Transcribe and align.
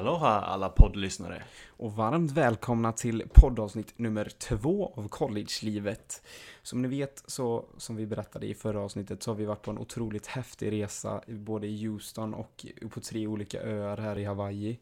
Aloha 0.00 0.40
alla 0.40 0.68
poddlyssnare. 0.68 1.42
Och 1.68 1.92
varmt 1.92 2.30
välkomna 2.30 2.92
till 2.92 3.24
poddavsnitt 3.32 3.98
nummer 3.98 4.24
två 4.24 4.92
av 4.96 5.08
collegelivet. 5.08 6.22
Som 6.62 6.82
ni 6.82 6.88
vet, 6.88 7.22
så 7.26 7.64
som 7.76 7.96
vi 7.96 8.06
berättade 8.06 8.46
i 8.46 8.54
förra 8.54 8.80
avsnittet, 8.80 9.22
så 9.22 9.30
har 9.30 9.36
vi 9.36 9.44
varit 9.44 9.62
på 9.62 9.70
en 9.70 9.78
otroligt 9.78 10.26
häftig 10.26 10.72
resa 10.72 11.22
både 11.26 11.66
i 11.66 11.86
Houston 11.86 12.34
och 12.34 12.66
på 12.90 13.00
tre 13.00 13.26
olika 13.26 13.62
öar 13.62 13.96
här 13.96 14.18
i 14.18 14.24
Hawaii. 14.24 14.78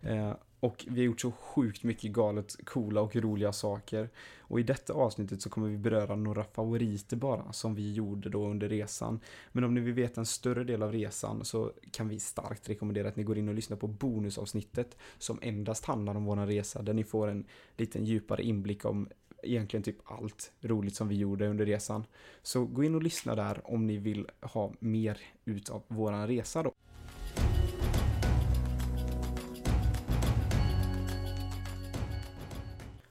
Eh, 0.00 0.32
och 0.60 0.86
vi 0.88 1.00
har 1.00 1.06
gjort 1.06 1.20
så 1.20 1.30
sjukt 1.30 1.82
mycket 1.82 2.12
galet 2.12 2.56
coola 2.64 3.00
och 3.00 3.16
roliga 3.16 3.52
saker. 3.52 4.08
Och 4.38 4.60
i 4.60 4.62
detta 4.62 4.92
avsnittet 4.92 5.42
så 5.42 5.50
kommer 5.50 5.68
vi 5.68 5.76
beröra 5.76 6.16
några 6.16 6.44
favoriter 6.44 7.16
bara 7.16 7.52
som 7.52 7.74
vi 7.74 7.92
gjorde 7.92 8.28
då 8.28 8.46
under 8.46 8.68
resan. 8.68 9.20
Men 9.52 9.64
om 9.64 9.74
ni 9.74 9.80
vill 9.80 9.94
veta 9.94 10.20
en 10.20 10.26
större 10.26 10.64
del 10.64 10.82
av 10.82 10.92
resan 10.92 11.44
så 11.44 11.72
kan 11.90 12.08
vi 12.08 12.18
starkt 12.18 12.68
rekommendera 12.68 13.08
att 13.08 13.16
ni 13.16 13.22
går 13.22 13.38
in 13.38 13.48
och 13.48 13.54
lyssnar 13.54 13.76
på 13.76 13.86
bonusavsnittet 13.86 14.96
som 15.18 15.38
endast 15.42 15.84
handlar 15.84 16.14
om 16.14 16.24
våran 16.24 16.46
resa 16.46 16.82
där 16.82 16.94
ni 16.94 17.04
får 17.04 17.28
en 17.28 17.44
liten 17.76 18.04
djupare 18.04 18.42
inblick 18.42 18.84
om 18.84 19.08
egentligen 19.42 19.82
typ 19.82 19.96
allt 20.04 20.52
roligt 20.60 20.94
som 20.94 21.08
vi 21.08 21.16
gjorde 21.16 21.48
under 21.48 21.66
resan. 21.66 22.04
Så 22.42 22.64
gå 22.64 22.84
in 22.84 22.94
och 22.94 23.02
lyssna 23.02 23.34
där 23.34 23.60
om 23.64 23.86
ni 23.86 23.96
vill 23.96 24.26
ha 24.40 24.72
mer 24.78 25.18
utav 25.44 25.82
våran 25.88 26.26
resa 26.26 26.62
då. 26.62 26.72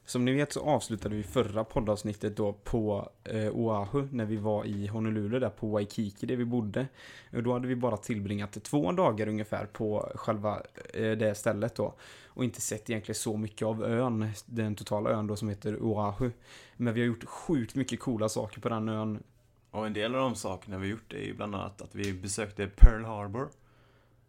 Som 0.09 0.25
ni 0.25 0.33
vet 0.33 0.53
så 0.53 0.61
avslutade 0.61 1.15
vi 1.15 1.23
förra 1.23 1.63
poddavsnittet 1.63 2.37
då 2.37 2.53
på 2.53 3.09
eh, 3.23 3.49
Oahu 3.49 4.07
när 4.11 4.25
vi 4.25 4.37
var 4.37 4.65
i 4.65 4.87
Honolulu 4.87 5.39
där 5.39 5.49
på 5.49 5.67
Waikiki 5.67 6.25
där 6.25 6.35
vi 6.35 6.45
bodde. 6.45 6.87
Och 7.33 7.43
då 7.43 7.53
hade 7.53 7.67
vi 7.67 7.75
bara 7.75 7.97
tillbringat 7.97 8.63
två 8.63 8.91
dagar 8.91 9.27
ungefär 9.27 9.65
på 9.65 10.11
själva 10.15 10.61
eh, 10.93 11.11
det 11.11 11.35
stället 11.35 11.75
då. 11.75 11.95
Och 12.27 12.43
inte 12.43 12.61
sett 12.61 12.89
egentligen 12.89 13.15
så 13.15 13.37
mycket 13.37 13.65
av 13.65 13.83
ön, 13.83 14.29
den 14.45 14.75
totala 14.75 15.09
ön 15.09 15.27
då 15.27 15.35
som 15.35 15.49
heter 15.49 15.83
Oahu. 15.83 16.31
Men 16.77 16.93
vi 16.93 17.01
har 17.01 17.07
gjort 17.07 17.25
sjukt 17.25 17.75
mycket 17.75 17.99
coola 17.99 18.29
saker 18.29 18.61
på 18.61 18.69
den 18.69 18.89
ön. 18.89 19.23
Och 19.71 19.85
en 19.85 19.93
del 19.93 20.15
av 20.15 20.21
de 20.21 20.35
sakerna 20.35 20.77
vi 20.77 20.87
gjort 20.87 21.13
är 21.13 21.23
ju 21.23 21.33
bland 21.33 21.55
annat 21.55 21.81
att 21.81 21.95
vi 21.95 22.13
besökte 22.13 22.67
Pearl 22.67 23.03
Harbor. 23.03 23.49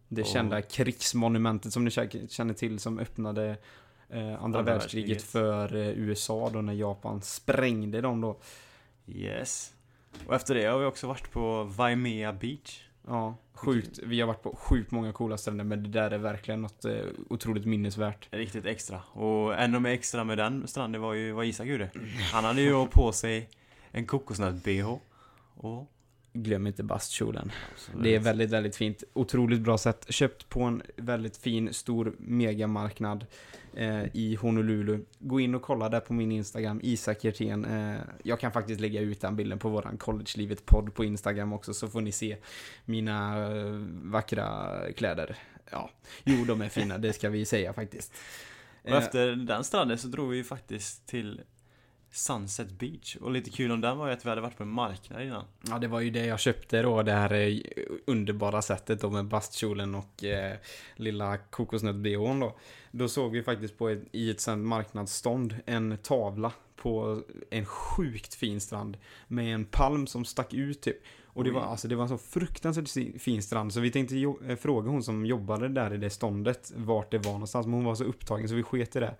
Det 0.07 0.23
kända 0.23 0.61
krigsmonumentet 0.61 1.73
som 1.73 1.85
ni 1.85 1.91
känner 2.29 2.53
till 2.53 2.79
som 2.79 2.99
öppnade 2.99 3.57
eh, 4.11 4.43
andra, 4.43 4.61
världskriget. 4.61 5.21
för 5.21 5.75
eh, 5.75 5.87
USA 5.87 6.49
då 6.53 6.61
när 6.61 6.73
Japan 6.73 7.21
sprängde 7.21 8.01
dem 8.01 8.21
då. 8.21 8.37
Yes. 9.07 9.73
Och 10.27 10.35
efter 10.35 10.55
det 10.55 10.65
har 10.65 10.79
vi 10.79 10.85
också 10.85 11.07
varit 11.07 11.31
på 11.31 11.63
Waimea 11.63 12.33
Beach. 12.33 12.83
Ja, 13.07 13.35
sjukt. 13.53 13.99
Vi 14.03 14.19
har 14.19 14.27
varit 14.27 14.43
på 14.43 14.55
sjukt 14.55 14.91
många 14.91 15.13
coola 15.13 15.37
ställen 15.37 15.67
men 15.67 15.83
det 15.83 15.89
där 15.89 16.11
är 16.11 16.17
verkligen 16.17 16.61
något 16.61 16.85
eh, 16.85 17.01
otroligt 17.29 17.65
minnesvärt. 17.65 18.27
Riktigt 18.31 18.65
extra. 18.65 19.01
Och 19.01 19.55
ännu 19.55 19.79
mer 19.79 19.91
extra 19.91 20.23
med 20.23 20.37
den 20.37 20.67
stranden 20.67 21.01
var 21.01 21.13
ju 21.13 21.31
vad 21.31 21.45
Isak 21.45 21.67
gjorde. 21.67 21.89
Han 22.31 22.43
hade 22.43 22.61
ju 22.61 22.87
på 22.87 23.11
sig 23.11 23.49
en 23.91 24.05
kokosnöt-bh. 24.05 24.99
Och... 25.55 25.87
Glöm 26.33 26.67
inte 26.67 26.83
bastkjolen. 26.83 27.51
Det 28.03 28.15
är 28.15 28.19
väldigt, 28.19 28.49
väldigt 28.49 28.75
fint. 28.75 29.03
Otroligt 29.13 29.59
bra 29.61 29.77
sätt. 29.77 30.05
Köpt 30.09 30.49
på 30.49 30.61
en 30.61 30.81
väldigt 30.95 31.37
fin, 31.37 31.73
stor 31.73 32.15
megamarknad 32.17 33.25
eh, 33.73 34.03
i 34.13 34.35
Honolulu. 34.35 35.05
Gå 35.19 35.39
in 35.39 35.55
och 35.55 35.61
kolla 35.61 35.89
där 35.89 35.99
på 35.99 36.13
min 36.13 36.31
Instagram, 36.31 36.79
Isak 36.83 37.23
Hjertén. 37.23 37.65
Eh, 37.65 37.99
jag 38.23 38.39
kan 38.39 38.51
faktiskt 38.51 38.81
lägga 38.81 39.01
ut 39.01 39.21
den 39.21 39.35
bilden 39.35 39.59
på 39.59 39.69
våran 39.69 39.97
Collegelivet-podd 39.97 40.93
på 40.93 41.05
Instagram 41.05 41.53
också, 41.53 41.73
så 41.73 41.87
får 41.87 42.01
ni 42.01 42.11
se 42.11 42.37
mina 42.85 43.47
eh, 43.47 43.65
vackra 44.03 44.71
kläder. 44.97 45.35
Ja, 45.71 45.89
jo, 46.23 46.45
de 46.45 46.61
är 46.61 46.69
fina, 46.69 46.97
det 46.97 47.13
ska 47.13 47.29
vi 47.29 47.45
säga 47.45 47.73
faktiskt. 47.73 48.13
Och 48.83 48.89
Eh, 48.89 48.97
efter 48.97 49.35
den 49.35 49.63
stranden 49.63 49.97
så 49.97 50.07
drog 50.07 50.29
vi 50.29 50.37
ju 50.37 50.43
faktiskt 50.43 51.07
till 51.07 51.41
Sunset 52.11 52.71
Beach. 52.71 53.15
Och 53.15 53.31
lite 53.31 53.49
kul 53.49 53.71
om 53.71 53.81
den 53.81 53.97
var 53.97 54.07
ju 54.07 54.13
att 54.13 54.25
vi 54.25 54.29
hade 54.29 54.41
varit 54.41 54.57
på 54.57 54.63
en 54.63 54.69
marknad 54.69 55.21
innan. 55.21 55.45
Ja, 55.67 55.79
det 55.79 55.87
var 55.87 55.99
ju 55.99 56.09
det 56.09 56.25
jag 56.25 56.39
köpte 56.39 56.81
då, 56.81 57.03
det 57.03 57.11
här 57.11 57.33
eh, 57.33 57.59
underbara 58.05 58.61
sättet 58.61 59.01
då 59.01 59.09
med 59.09 59.25
bastkjolen 59.25 59.95
och 59.95 60.23
eh, 60.23 60.57
lilla 60.95 61.37
kokosnöt-bhn 61.37 62.39
då. 62.39 62.57
Då 62.91 63.07
såg 63.07 63.31
vi 63.31 63.43
faktiskt 63.43 63.77
på 63.77 63.89
ett, 63.89 64.03
i 64.11 64.31
ett 64.31 64.41
sånt 64.41 64.65
marknadsstånd 64.65 65.55
en 65.65 65.97
tavla 65.97 66.51
på 66.75 67.21
en 67.49 67.65
sjukt 67.65 68.35
fin 68.35 68.61
strand 68.61 68.97
med 69.27 69.55
en 69.55 69.65
palm 69.65 70.07
som 70.07 70.25
stack 70.25 70.53
ut 70.53 70.81
typ. 70.81 70.97
Och 71.33 71.43
det 71.43 71.51
var, 71.51 71.61
alltså, 71.61 71.87
det 71.87 71.95
var 71.95 72.03
en 72.03 72.09
så 72.09 72.17
fruktansvärt 72.17 73.21
fin 73.21 73.43
strand 73.43 73.73
så 73.73 73.79
vi 73.79 73.91
tänkte 73.91 74.15
eh, 74.47 74.55
fråga 74.55 74.89
hon 74.89 75.03
som 75.03 75.25
jobbade 75.25 75.67
där 75.67 75.93
i 75.93 75.97
det 75.97 76.09
ståndet 76.09 76.71
vart 76.75 77.11
det 77.11 77.17
var 77.17 77.31
någonstans 77.31 77.65
men 77.65 77.73
hon 77.73 77.83
var 77.83 77.95
så 77.95 78.03
upptagen 78.03 78.49
så 78.49 78.55
vi 78.55 78.63
sket 78.63 78.95
i 78.95 78.99
det. 78.99 79.15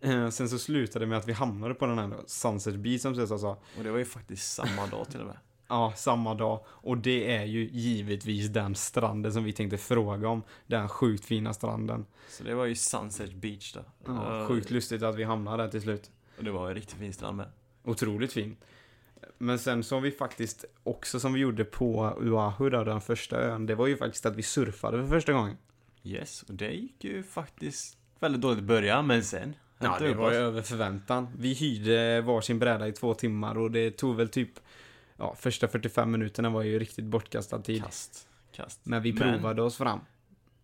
Eh, 0.00 0.28
sen 0.28 0.48
så 0.48 0.58
slutade 0.58 1.04
det 1.04 1.08
med 1.08 1.18
att 1.18 1.28
vi 1.28 1.32
hamnade 1.32 1.74
på 1.74 1.86
den 1.86 1.98
här 1.98 2.14
Sunset 2.26 2.76
Beach 2.76 3.02
som 3.02 3.14
Cesar 3.14 3.38
sa. 3.38 3.58
Och 3.78 3.84
det 3.84 3.90
var 3.90 3.98
ju 3.98 4.04
faktiskt 4.04 4.52
samma 4.52 4.86
dag 4.86 5.08
till 5.10 5.20
och 5.20 5.26
med. 5.26 5.36
Ja, 5.68 5.92
samma 5.96 6.34
dag. 6.34 6.64
Och 6.66 6.98
det 6.98 7.36
är 7.36 7.44
ju 7.44 7.68
givetvis 7.72 8.48
den 8.48 8.74
stranden 8.74 9.32
som 9.32 9.44
vi 9.44 9.52
tänkte 9.52 9.78
fråga 9.78 10.28
om. 10.28 10.42
Den 10.66 10.88
sjukt 10.88 11.24
fina 11.24 11.54
stranden. 11.54 12.06
Så 12.28 12.44
det 12.44 12.54
var 12.54 12.64
ju 12.64 12.74
Sunset 12.74 13.34
Beach 13.34 13.72
då. 13.72 13.80
Ja, 14.06 14.46
sjukt 14.48 14.70
lustigt 14.70 15.02
att 15.02 15.16
vi 15.16 15.24
hamnade 15.24 15.62
där 15.62 15.70
till 15.70 15.82
slut. 15.82 16.10
Och 16.38 16.44
det 16.44 16.50
var 16.50 16.68
en 16.68 16.74
riktigt 16.74 16.98
fin 16.98 17.12
strand 17.12 17.36
med. 17.36 17.46
Otroligt 17.84 18.32
fin. 18.32 18.56
Men 19.38 19.58
sen 19.58 19.84
så 19.84 19.96
har 19.96 20.00
vi 20.00 20.10
faktiskt 20.10 20.64
också 20.82 21.20
som 21.20 21.32
vi 21.32 21.40
gjorde 21.40 21.64
på 21.64 21.98
Oahu 22.00 22.70
där, 22.70 22.84
den 22.84 23.00
första 23.00 23.40
ön. 23.40 23.66
Det 23.66 23.74
var 23.74 23.86
ju 23.86 23.96
faktiskt 23.96 24.26
att 24.26 24.36
vi 24.36 24.42
surfade 24.42 25.02
för 25.02 25.08
första 25.08 25.32
gången. 25.32 25.56
Yes, 26.02 26.42
och 26.42 26.54
det 26.54 26.70
gick 26.70 27.04
ju 27.04 27.22
faktiskt 27.22 27.98
väldigt 28.20 28.40
dåligt 28.40 28.58
i 28.58 28.62
början, 28.62 29.06
men 29.06 29.24
sen 29.24 29.54
Ja, 29.82 29.96
det 29.98 30.14
var 30.14 30.32
ju 30.32 30.36
över 30.36 30.62
förväntan. 30.62 31.28
Vi 31.38 31.54
hyrde 31.54 32.20
varsin 32.20 32.58
bräda 32.58 32.88
i 32.88 32.92
två 32.92 33.14
timmar 33.14 33.58
och 33.58 33.70
det 33.70 33.90
tog 33.90 34.16
väl 34.16 34.28
typ 34.28 34.50
Ja, 35.20 35.34
första 35.38 35.68
45 35.68 36.10
minuterna 36.10 36.50
var 36.50 36.62
ju 36.62 36.78
riktigt 36.78 37.04
bortkastad 37.04 37.58
tid. 37.58 37.84
Kast, 37.84 38.28
kast. 38.52 38.80
Men 38.82 39.02
vi 39.02 39.12
provade 39.12 39.62
oss 39.62 39.76
fram. 39.76 40.00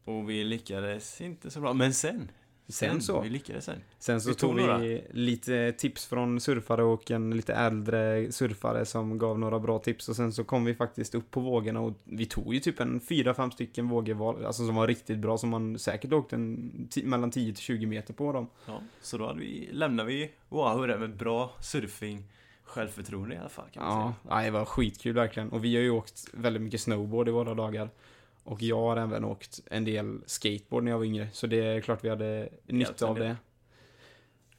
Och 0.04 0.30
vi 0.30 0.44
lyckades 0.44 1.20
inte 1.20 1.50
så 1.50 1.60
bra, 1.60 1.72
men 1.72 1.94
sen. 1.94 2.30
Sen 2.68 3.00
så. 3.02 3.20
Vi 3.20 3.28
lyckades 3.28 3.64
sen. 3.64 3.78
Sen 3.98 4.20
så 4.20 4.28
Vi 4.28 4.34
tog 4.34 4.50
tog 4.58 4.80
vi 4.80 5.04
lite 5.10 5.72
tips 5.72 6.06
från 6.06 6.40
surfare 6.40 6.82
och 6.84 7.10
en 7.10 7.30
lite 7.30 7.54
äldre 7.54 8.32
surfare 8.32 8.84
som 8.84 9.18
gav 9.18 9.38
några 9.38 9.58
bra 9.58 9.78
tips 9.78 10.08
och 10.08 10.16
sen 10.16 10.32
så 10.32 10.44
kom 10.44 10.64
vi 10.64 10.74
faktiskt 10.74 11.14
upp 11.14 11.30
på 11.30 11.40
vågorna 11.40 11.80
och 11.80 11.92
vi 12.04 12.26
tog 12.26 12.54
ju 12.54 12.60
typ 12.60 12.80
en 12.80 13.00
4-5 13.00 13.50
stycken 13.50 13.88
vågor 13.88 14.14
var, 14.14 14.42
alltså 14.42 14.66
som 14.66 14.74
var 14.74 14.86
riktigt 14.86 15.18
bra 15.18 15.38
som 15.38 15.50
man 15.50 15.78
säkert 15.78 16.12
åkte 16.12 16.36
en, 16.36 16.88
mellan 17.04 17.30
10 17.30 17.52
till 17.54 17.62
20 17.62 17.86
meter 17.86 18.14
på 18.14 18.32
dem. 18.32 18.48
Ja, 18.66 18.80
så 19.00 19.18
då 19.18 19.26
hade 19.26 19.40
vi, 19.40 19.68
lämnade 19.72 20.08
vi 20.08 20.30
Oahu 20.48 20.86
där 20.86 20.98
med 20.98 21.16
bra 21.16 21.54
surfing, 21.60 22.24
självförtroende 22.64 23.34
i 23.34 23.38
alla 23.38 23.48
fall 23.48 23.68
kan 23.72 23.82
man 23.84 23.92
Ja, 24.00 24.14
säga. 24.22 24.36
ja, 24.38 24.44
det 24.44 24.50
var 24.50 24.64
skitkul 24.64 25.14
verkligen 25.14 25.48
och 25.50 25.64
vi 25.64 25.74
har 25.76 25.82
ju 25.82 25.90
åkt 25.90 26.24
väldigt 26.32 26.62
mycket 26.62 26.80
snowboard 26.80 27.28
i 27.28 27.32
våra 27.32 27.54
dagar. 27.54 27.90
Och 28.46 28.62
jag 28.62 28.76
har 28.80 28.96
även 28.96 29.24
åkt 29.24 29.60
en 29.70 29.84
del 29.84 30.20
skateboard 30.26 30.84
när 30.84 30.90
jag 30.90 30.98
var 30.98 31.04
yngre 31.04 31.28
så 31.32 31.46
det 31.46 31.56
är 31.64 31.80
klart 31.80 32.04
vi 32.04 32.08
hade 32.08 32.48
nytta 32.66 33.06
av 33.06 33.18
det. 33.18 33.36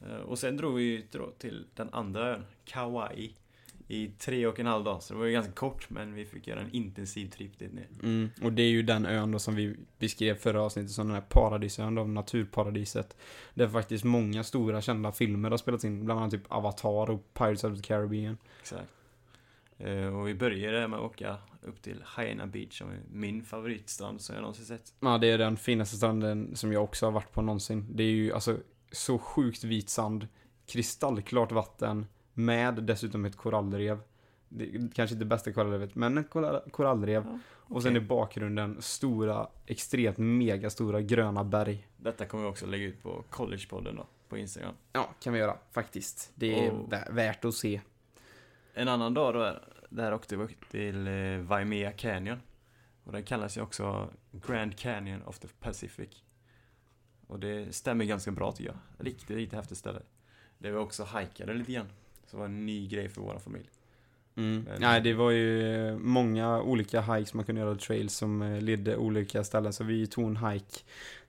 Eh, 0.00 0.16
Och 0.16 0.38
sen 0.38 0.56
drog 0.56 0.74
vi 0.74 0.82
ju 0.82 1.02
till 1.38 1.66
den 1.74 1.88
andra 1.92 2.34
ön, 2.34 2.44
Kauai. 2.64 3.34
I 3.90 4.08
tre 4.18 4.46
och 4.46 4.60
en 4.60 4.66
halv 4.66 4.84
dag, 4.84 5.02
så 5.02 5.14
det 5.14 5.18
var 5.18 5.26
ju 5.26 5.32
ganska 5.32 5.52
kort 5.52 5.90
men 5.90 6.14
vi 6.14 6.24
fick 6.26 6.46
göra 6.46 6.60
en 6.60 6.70
intensiv 6.72 7.30
trip 7.30 7.58
dit 7.58 7.72
ner. 7.72 7.86
Mm, 8.02 8.30
och 8.42 8.52
det 8.52 8.62
är 8.62 8.68
ju 8.68 8.82
den 8.82 9.06
ön 9.06 9.30
då 9.32 9.38
som 9.38 9.54
vi 9.54 9.76
beskrev 9.98 10.34
förra 10.34 10.62
avsnittet 10.62 10.90
som 10.90 11.06
den 11.06 11.14
här 11.14 11.24
paradisön 11.28 11.94
då, 11.94 12.04
naturparadiset. 12.04 13.16
Där 13.54 13.68
faktiskt 13.68 14.04
många 14.04 14.44
stora 14.44 14.80
kända 14.80 15.12
filmer 15.12 15.50
har 15.50 15.56
spelats 15.58 15.84
in, 15.84 16.04
bland 16.04 16.20
annat 16.20 16.32
typ 16.32 16.52
Avatar 16.52 17.10
och 17.10 17.34
Pirates 17.34 17.64
of 17.64 17.76
the 17.76 17.82
Caribbean. 17.82 18.36
Exakt. 18.60 18.88
Eh, 19.78 20.16
Och 20.18 20.28
vi 20.28 20.34
började 20.34 20.88
med 20.88 20.98
att 20.98 21.04
åka 21.04 21.36
upp 21.62 21.82
till 21.82 22.04
Hyena 22.16 22.46
Beach 22.46 22.78
som 22.78 22.90
är 22.90 23.00
min 23.12 23.42
favoritstrand 23.44 24.20
som 24.20 24.34
jag 24.34 24.42
någonsin 24.42 24.64
sett. 24.64 24.92
Ja, 25.00 25.18
det 25.18 25.26
är 25.26 25.38
den 25.38 25.56
finaste 25.56 25.96
stranden 25.96 26.56
som 26.56 26.72
jag 26.72 26.84
också 26.84 27.06
har 27.06 27.10
varit 27.12 27.32
på 27.32 27.42
någonsin. 27.42 27.86
Det 27.90 28.02
är 28.02 28.10
ju 28.10 28.32
alltså 28.32 28.56
så 28.92 29.18
sjukt 29.18 29.64
vit 29.64 29.88
sand, 29.88 30.28
kristallklart 30.66 31.52
vatten, 31.52 32.06
med 32.34 32.74
dessutom 32.74 33.24
ett 33.24 33.36
korallrev. 33.36 34.00
Det 34.48 34.66
kanske 34.94 35.02
inte 35.02 35.24
det 35.24 35.24
bästa 35.24 35.52
korallrevet, 35.52 35.94
men 35.94 36.18
ett 36.18 36.30
korall- 36.30 36.70
korallrev. 36.70 37.24
Ja, 37.26 37.38
Och 37.56 37.82
sen 37.82 37.96
i 37.96 38.00
bakgrunden 38.00 38.76
stora, 38.82 39.48
extremt 39.66 40.18
megastora 40.18 41.00
gröna 41.00 41.44
berg. 41.44 41.88
Detta 41.96 42.24
kommer 42.26 42.44
vi 42.44 42.50
också 42.50 42.66
lägga 42.66 42.84
ut 42.86 43.02
på 43.02 43.24
Collegepodden 43.30 43.96
då, 43.96 44.06
på 44.28 44.38
Instagram. 44.38 44.74
Ja, 44.92 45.08
kan 45.20 45.32
vi 45.32 45.38
göra 45.38 45.56
faktiskt. 45.72 46.30
Det 46.34 46.66
är 46.66 46.70
vä- 46.72 47.12
värt 47.14 47.44
att 47.44 47.54
se. 47.54 47.80
En 48.78 48.88
annan 48.88 49.14
dag 49.14 49.34
då, 49.34 49.58
där 49.88 50.14
åkte 50.14 50.36
vi 50.36 50.56
till 50.70 51.06
eh, 51.06 51.38
Waimea 51.38 51.92
Canyon. 51.92 52.42
Och 53.04 53.12
den 53.12 53.22
kallas 53.22 53.56
ju 53.56 53.60
också 53.60 54.10
Grand 54.32 54.76
Canyon 54.78 55.22
of 55.22 55.38
the 55.38 55.48
Pacific. 55.48 56.22
Och 57.26 57.40
det 57.40 57.74
stämmer 57.74 58.04
ganska 58.04 58.30
bra 58.30 58.52
tycker 58.52 58.70
jag. 58.70 59.06
Riktigt, 59.06 59.30
riktigt 59.30 59.56
häftigt 59.56 59.78
ställe. 59.78 60.02
Där 60.58 60.70
vi 60.70 60.76
också 60.76 61.04
hajkade 61.04 61.54
lite 61.54 61.72
grann. 61.72 61.88
Så 62.26 62.36
det 62.36 62.40
var 62.40 62.44
en 62.44 62.66
ny 62.66 62.88
grej 62.88 63.08
för 63.08 63.20
vår 63.20 63.38
familj. 63.38 63.68
Mm. 64.38 64.62
Men- 64.68 64.80
Nej, 64.80 65.00
det 65.00 65.14
var 65.14 65.30
ju 65.30 65.76
eh, 65.88 65.96
många 65.96 66.62
olika 66.62 67.00
hikes 67.00 67.34
man 67.34 67.44
kunde 67.44 67.60
göra, 67.60 67.74
trails 67.74 68.14
som 68.14 68.42
eh, 68.42 68.60
ledde 68.60 68.96
olika 68.96 69.44
ställen. 69.44 69.72
Så 69.72 69.84
vi 69.84 70.06
tog 70.06 70.24
en 70.26 70.36
hike 70.36 70.78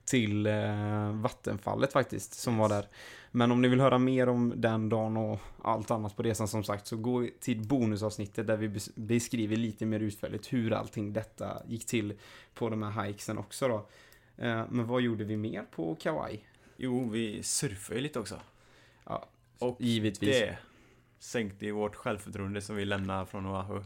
till 0.04 0.46
eh, 0.46 1.12
vattenfallet 1.12 1.92
faktiskt, 1.92 2.34
som 2.34 2.56
var 2.58 2.68
där. 2.68 2.86
Men 3.30 3.52
om 3.52 3.62
ni 3.62 3.68
vill 3.68 3.80
höra 3.80 3.98
mer 3.98 4.28
om 4.28 4.52
den 4.56 4.88
dagen 4.88 5.16
och 5.16 5.38
allt 5.62 5.90
annat 5.90 6.16
på 6.16 6.22
resan 6.22 6.48
som 6.48 6.64
sagt, 6.64 6.86
så 6.86 6.96
gå 6.96 7.26
till 7.40 7.60
bonusavsnittet 7.68 8.46
där 8.46 8.56
vi 8.56 8.68
bes- 8.68 8.92
beskriver 8.94 9.56
lite 9.56 9.86
mer 9.86 10.00
utförligt 10.00 10.52
hur 10.52 10.72
allting 10.72 11.12
detta 11.12 11.62
gick 11.68 11.86
till 11.86 12.14
på 12.54 12.68
de 12.70 12.82
här 12.82 13.04
hikesen 13.06 13.38
också 13.38 13.68
då. 13.68 13.86
Eh, 14.44 14.64
men 14.70 14.86
vad 14.86 15.00
gjorde 15.02 15.24
vi 15.24 15.36
mer 15.36 15.62
på 15.70 15.94
Kauai? 15.94 16.40
Jo, 16.76 17.08
vi 17.08 17.42
surfade 17.42 17.94
ju 17.98 18.02
lite 18.02 18.18
också. 18.20 18.40
Ja, 19.06 19.26
Och 19.58 19.76
Givetvis. 19.80 20.38
det 20.40 20.58
sänkte 21.20 21.66
ju 21.66 21.72
vårt 21.72 21.96
självförtroende 21.96 22.60
som 22.60 22.76
vi 22.76 22.84
lämnade 22.84 23.26
från 23.26 23.46
Oahu. 23.46 23.82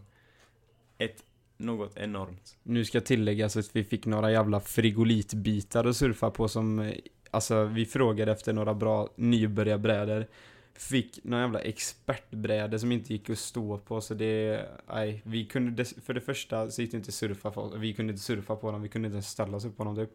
Ett 0.99 1.25
något 1.57 1.97
enormt. 1.97 2.57
Nu 2.63 2.85
ska 2.85 3.01
tilläggas 3.01 3.57
att 3.57 3.77
vi 3.77 3.85
fick 3.85 4.07
några 4.07 4.33
jävla 4.33 4.61
frigolitbitar 4.61 5.85
att 5.85 5.97
surfa 5.97 6.31
på 6.31 6.49
som, 6.49 6.79
eh, 6.79 6.95
alltså 7.31 7.65
vi 7.65 7.87
frågade 7.87 8.33
efter 8.33 8.53
några 8.53 8.75
bra 8.75 9.09
nybörjarbrädor. 9.17 10.27
Fick 10.75 11.25
några 11.25 11.43
jävla 11.43 11.61
expertbrädor 11.61 12.79
som 12.79 12.93
inte 12.93 13.13
gick 13.13 13.31
att 13.31 13.39
stå 13.39 13.79
på 13.79 14.01
så 14.01 14.15
det, 14.15 14.67
nej, 14.89 15.23
vi 15.25 15.45
kunde, 15.45 15.85
för 15.85 16.15
det 16.15 16.21
första 16.21 16.71
så 16.71 16.83
gick 16.83 16.91
det 16.91 16.97
inte 16.97 17.13
surfa 17.13 17.51
på, 17.51 17.73
vi 17.77 17.95
kunde 17.95 18.13
inte 18.13 18.25
surfa 18.25 18.57
på 18.57 18.73
dem, 18.73 18.83
vi 18.83 18.89
kunde 18.89 19.07
inte 19.07 19.15
ens 19.15 19.29
ställa 19.29 19.57
oss 19.57 19.65
upp 19.65 19.77
på 19.77 19.85
dem 19.85 19.97
typ. 19.97 20.11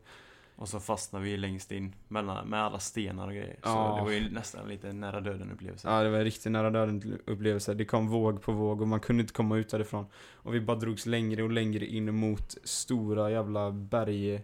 Och 0.61 0.69
så 0.69 0.79
fastnade 0.79 1.25
vi 1.25 1.38
längst 1.38 1.71
in 1.71 1.95
mellan, 2.07 2.47
med 2.47 2.63
alla 2.63 2.79
stenar 2.79 3.27
och 3.27 3.33
grejer. 3.33 3.53
Så 3.63 3.69
Ja. 3.69 3.95
det 4.00 4.03
var 4.03 4.11
ju 4.11 4.29
nästan 4.31 4.67
lite 4.69 4.94
nära 4.94 5.21
döden 5.21 5.51
upplevelse. 5.51 5.88
Ja, 5.89 6.03
det 6.03 6.09
var 6.09 6.17
en 6.17 6.23
riktigt 6.23 6.51
nära 6.51 6.69
döden 6.69 7.19
upplevelse. 7.25 7.73
Det 7.73 7.85
kom 7.85 8.07
våg 8.07 8.41
på 8.41 8.51
våg 8.51 8.81
och 8.81 8.88
man 8.88 9.00
kunde 9.00 9.21
inte 9.21 9.33
komma 9.33 9.57
ut 9.57 9.69
därifrån. 9.69 10.06
Och 10.33 10.53
vi 10.56 10.61
bara 10.61 10.77
drogs 10.77 11.06
längre 11.06 11.44
och 11.44 11.51
längre 11.51 11.85
in 11.85 12.15
mot 12.15 12.57
stora 12.63 13.31
jävla 13.31 13.71
berg, 13.71 14.41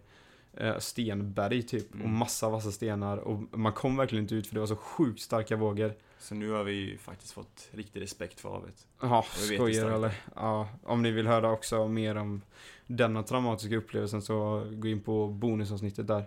eh, 0.54 0.78
stenberg 0.80 1.62
typ. 1.62 1.90
Och 1.94 2.00
Mm. 2.00 2.18
massa 2.18 2.50
vassa 2.50 2.72
stenar. 2.72 3.18
Och 3.18 3.58
man 3.60 3.74
kom 3.74 3.98
verkligen 3.98 4.24
inte 4.24 4.36
ut 4.36 4.48
för 4.48 4.54
det 4.54 4.60
var 4.60 4.68
så 4.68 4.76
sjukt 4.76 5.22
starka 5.22 5.56
vågor. 5.56 5.94
Så 6.26 6.36
nu 6.36 6.52
har 6.52 6.64
vi 6.64 6.72
ju 6.72 6.98
faktiskt 6.98 7.32
fått 7.32 7.70
riktig 7.72 8.02
respekt 8.02 8.40
för 8.40 8.50
havet. 8.50 8.88
Ja, 9.02 9.26
skojar 9.32 9.92
eller? 9.92 10.12
Ja, 10.36 10.70
om 10.84 11.02
ni 11.02 11.12
vill 11.12 11.28
höra 11.28 11.52
också 11.52 11.88
mer 11.88 12.16
om 12.16 12.42
denna 12.88 13.24
traumatiska 13.24 13.76
upplevelsen 13.76 14.22
så 14.22 14.68
gå 14.72 14.88
in 14.88 15.02
på 15.02 15.28
bonusavsnittet 15.28 16.08
där. 16.08 16.26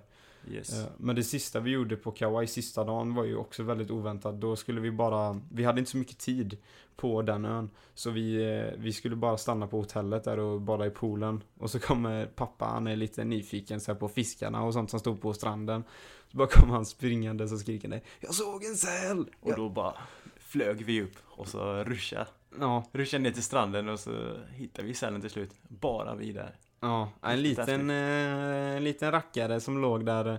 Yes. 0.50 0.80
Eh, 0.80 0.86
Men 0.96 1.16
det 1.16 1.24
sista 1.24 1.60
vi 1.60 1.70
gjorde 1.70 1.96
på 1.96 2.10
Kauai 2.10 2.46
sista 2.46 2.84
dagen 2.84 3.14
var 3.14 3.24
ju 3.24 3.36
också 3.36 3.62
väldigt 3.62 3.90
oväntat. 3.90 4.40
Då 4.40 4.56
skulle 4.56 4.80
vi 4.80 4.90
bara, 4.90 5.40
vi 5.52 5.64
hade 5.64 5.78
inte 5.78 5.90
så 5.90 5.96
mycket 5.96 6.18
tid 6.18 6.56
på 6.96 7.22
den 7.22 7.44
ön. 7.44 7.70
Så 7.94 8.10
vi, 8.10 8.56
eh, 8.58 8.78
vi 8.78 8.92
skulle 8.92 9.16
bara 9.16 9.36
stanna 9.36 9.66
på 9.66 9.76
hotellet 9.76 10.24
där 10.24 10.38
och 10.38 10.60
bada 10.60 10.86
i 10.86 10.90
poolen. 10.90 11.42
Och 11.58 11.70
så 11.70 11.78
kommer 11.78 12.26
pappa, 12.26 12.64
han 12.64 12.86
är 12.86 12.96
lite 12.96 13.24
nyfiken 13.24 13.80
så 13.80 13.92
här, 13.92 13.98
på 13.98 14.08
fiskarna 14.08 14.64
och 14.64 14.72
sånt 14.72 14.90
som 14.90 15.00
stod 15.00 15.20
på 15.20 15.32
stranden. 15.32 15.84
Så 16.30 16.36
bara 16.36 16.48
kom 16.48 16.70
han 16.70 16.86
springande 16.86 17.44
och 17.44 17.60
skrikande 17.60 18.00
Jag 18.20 18.34
såg 18.34 18.64
en 18.64 18.76
säl! 18.76 19.24
Och 19.40 19.56
då 19.56 19.68
bara 19.68 19.94
flög 20.36 20.84
vi 20.84 21.02
upp 21.02 21.16
och 21.24 21.48
så 21.48 21.84
ruschade. 21.84 22.26
Ja, 22.60 22.84
Ruschade 22.92 23.22
ner 23.22 23.30
till 23.30 23.42
stranden 23.42 23.88
och 23.88 24.00
så 24.00 24.36
hittade 24.52 24.88
vi 24.88 24.94
sälen 24.94 25.20
till 25.20 25.30
slut. 25.30 25.50
Bara 25.68 26.14
vi 26.14 26.32
där. 26.32 26.56
ja, 26.80 27.10
en 27.22 27.42
liten, 27.42 27.90
eh, 27.90 28.76
en 28.76 28.84
liten 28.84 29.12
rackare 29.12 29.60
som 29.60 29.78
låg 29.82 30.06
där. 30.06 30.32
eh, 30.32 30.38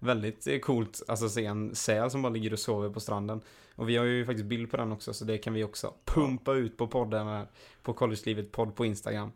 Väldigt 0.00 0.46
eh, 0.46 0.58
coolt, 0.58 1.02
alltså 1.08 1.28
se 1.28 1.46
en 1.46 1.74
säl 1.74 2.10
som 2.10 2.22
bara 2.22 2.32
ligger 2.32 2.52
och 2.52 2.58
sover 2.58 2.90
på 2.90 3.00
stranden. 3.00 3.40
Och 3.74 3.88
vi 3.88 3.96
har 3.96 4.04
ju 4.04 4.24
faktiskt 4.26 4.46
bild 4.46 4.70
på 4.70 4.76
den 4.76 4.92
också, 4.92 5.12
så 5.14 5.24
det 5.24 5.38
kan 5.38 5.54
vi 5.54 5.64
också 5.64 5.94
pumpa 6.04 6.52
ut 6.54 6.76
på 6.76 6.86
podden 6.86 7.26
här. 7.26 7.46
På 7.82 7.92
Collegelivet 7.92 8.52
podd 8.52 8.74
på 8.76 8.84
Instagram. 8.86 9.32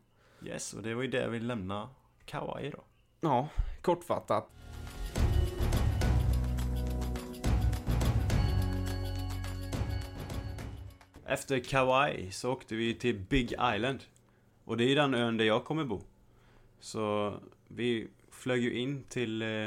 Yes, 0.47 0.73
och 0.75 0.83
det 0.83 0.95
var 0.95 1.03
ju 1.03 1.09
det 1.09 1.29
vi 1.29 1.41
lämnade 1.41 1.89
Kauai 2.25 2.71
då. 2.71 2.85
Ja, 3.21 3.49
kortfattat. 3.83 4.49
Efter 11.33 11.61
Kauai 11.61 12.31
så 12.31 12.53
åkte 12.53 12.75
vi 12.75 12.95
till 12.95 13.19
Big 13.19 13.53
Island. 13.53 14.05
Och 14.65 14.77
det 14.77 14.85
är 14.85 14.97
den 14.97 15.15
ön 15.15 15.37
där 15.37 15.45
jag 15.45 15.65
kommer 15.65 15.85
bo. 15.85 16.01
Så 16.81 17.35
vi 17.69 18.09
flög 18.31 18.63
ju 18.63 18.75
in 18.75 19.05
till 19.09 19.43
eh, 19.43 19.67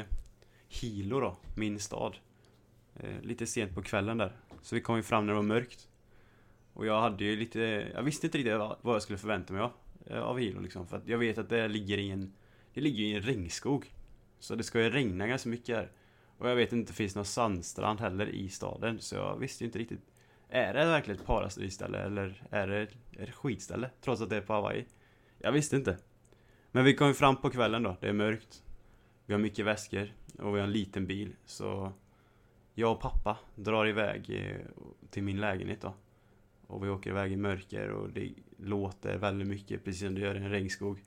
Hilo 0.68 1.20
då, 1.20 1.36
min 1.56 1.80
stad. 1.80 2.16
Eh, 2.96 3.20
lite 3.22 3.46
sent 3.46 3.74
på 3.74 3.82
kvällen 3.82 4.18
där. 4.18 4.32
Så 4.62 4.74
vi 4.74 4.80
kom 4.80 4.96
ju 4.96 5.02
fram 5.02 5.26
när 5.26 5.32
det 5.32 5.36
var 5.36 5.42
mörkt. 5.42 5.88
Och 6.72 6.86
jag 6.86 7.00
hade 7.00 7.24
ju 7.24 7.36
lite, 7.36 7.60
jag 7.94 8.02
visste 8.02 8.26
inte 8.26 8.38
riktigt 8.38 8.58
vad 8.80 8.94
jag 8.94 9.02
skulle 9.02 9.18
förvänta 9.18 9.52
mig 9.52 9.62
av, 9.62 9.72
eh, 10.06 10.22
av 10.22 10.38
Hilo 10.38 10.60
liksom. 10.60 10.86
För 10.86 10.96
att 10.96 11.08
jag 11.08 11.18
vet 11.18 11.38
att 11.38 11.48
det 11.48 11.68
ligger 11.68 11.98
i 11.98 12.10
en, 12.10 12.32
det 12.74 12.80
ligger 12.80 13.04
i 13.04 13.12
en 13.12 13.22
regnskog. 13.22 13.92
Så 14.38 14.54
det 14.54 14.64
ska 14.64 14.82
ju 14.82 14.90
regna 14.90 15.26
ganska 15.26 15.48
mycket 15.48 15.76
här. 15.76 15.90
Och 16.38 16.50
jag 16.50 16.56
vet 16.56 16.72
inte, 16.72 16.92
det 16.92 16.96
finns 16.96 17.14
någon 17.14 17.24
sandstrand 17.24 18.00
heller 18.00 18.26
i 18.26 18.48
staden. 18.48 19.00
Så 19.00 19.14
jag 19.14 19.38
visste 19.38 19.64
ju 19.64 19.66
inte 19.66 19.78
riktigt 19.78 20.15
är 20.48 20.74
det 20.74 20.84
verkligen 20.84 21.20
ett 21.20 21.26
paradisställe 21.26 21.98
eller 21.98 22.42
är 22.50 22.66
det 22.66 22.88
ett 23.18 23.34
skitställe? 23.34 23.90
Trots 24.00 24.22
att 24.22 24.30
det 24.30 24.36
är 24.36 24.40
på 24.40 24.52
Hawaii. 24.52 24.86
Jag 25.38 25.52
visste 25.52 25.76
inte. 25.76 25.98
Men 26.72 26.84
vi 26.84 26.94
kom 26.94 27.14
fram 27.14 27.36
på 27.36 27.50
kvällen 27.50 27.82
då, 27.82 27.96
det 28.00 28.08
är 28.08 28.12
mörkt. 28.12 28.62
Vi 29.26 29.34
har 29.34 29.40
mycket 29.40 29.64
väskor 29.64 30.12
och 30.38 30.54
vi 30.54 30.60
har 30.60 30.66
en 30.66 30.72
liten 30.72 31.06
bil. 31.06 31.36
Så 31.44 31.92
jag 32.74 32.92
och 32.92 33.00
pappa 33.00 33.38
drar 33.54 33.86
iväg 33.86 34.30
eh, 34.30 34.66
till 35.10 35.22
min 35.22 35.40
lägenhet 35.40 35.80
då. 35.80 35.94
Och 36.66 36.84
vi 36.84 36.88
åker 36.88 37.10
iväg 37.10 37.32
i 37.32 37.36
mörker 37.36 37.90
och 37.90 38.10
det 38.10 38.32
låter 38.58 39.18
väldigt 39.18 39.48
mycket 39.48 39.84
precis 39.84 40.00
som 40.00 40.14
det 40.14 40.20
gör 40.20 40.34
i 40.34 40.38
en 40.38 40.50
regnskog. 40.50 41.04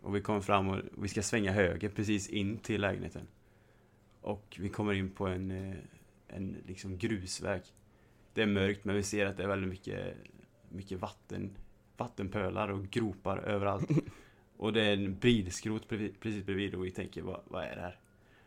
Och 0.00 0.16
vi 0.16 0.20
kommer 0.20 0.40
fram 0.40 0.68
och 0.68 0.78
vi 0.98 1.08
ska 1.08 1.22
svänga 1.22 1.52
höger 1.52 1.88
precis 1.88 2.28
in 2.28 2.58
till 2.58 2.80
lägenheten. 2.80 3.26
Och 4.20 4.56
vi 4.60 4.68
kommer 4.68 4.92
in 4.92 5.10
på 5.10 5.26
en, 5.26 5.50
eh, 5.50 5.76
en 6.28 6.56
liksom 6.66 6.98
grusväg. 6.98 7.62
Det 8.34 8.42
är 8.42 8.46
mörkt 8.46 8.84
men 8.84 8.96
vi 8.96 9.02
ser 9.02 9.26
att 9.26 9.36
det 9.36 9.42
är 9.42 9.48
väldigt 9.48 9.68
mycket, 9.70 10.16
mycket 10.68 11.00
vatten, 11.00 11.56
vattenpölar 11.96 12.68
och 12.68 12.90
gropar 12.90 13.38
överallt. 13.38 13.88
och 14.56 14.72
det 14.72 14.82
är 14.82 14.92
en 14.92 15.18
bilskrot 15.18 15.88
precis, 15.88 16.44
bredvid 16.44 16.74
och 16.74 16.84
vi 16.84 16.90
tänker 16.90 17.22
vad, 17.22 17.40
vad 17.44 17.64
är 17.64 17.76
det 17.76 17.82
här? 17.82 17.98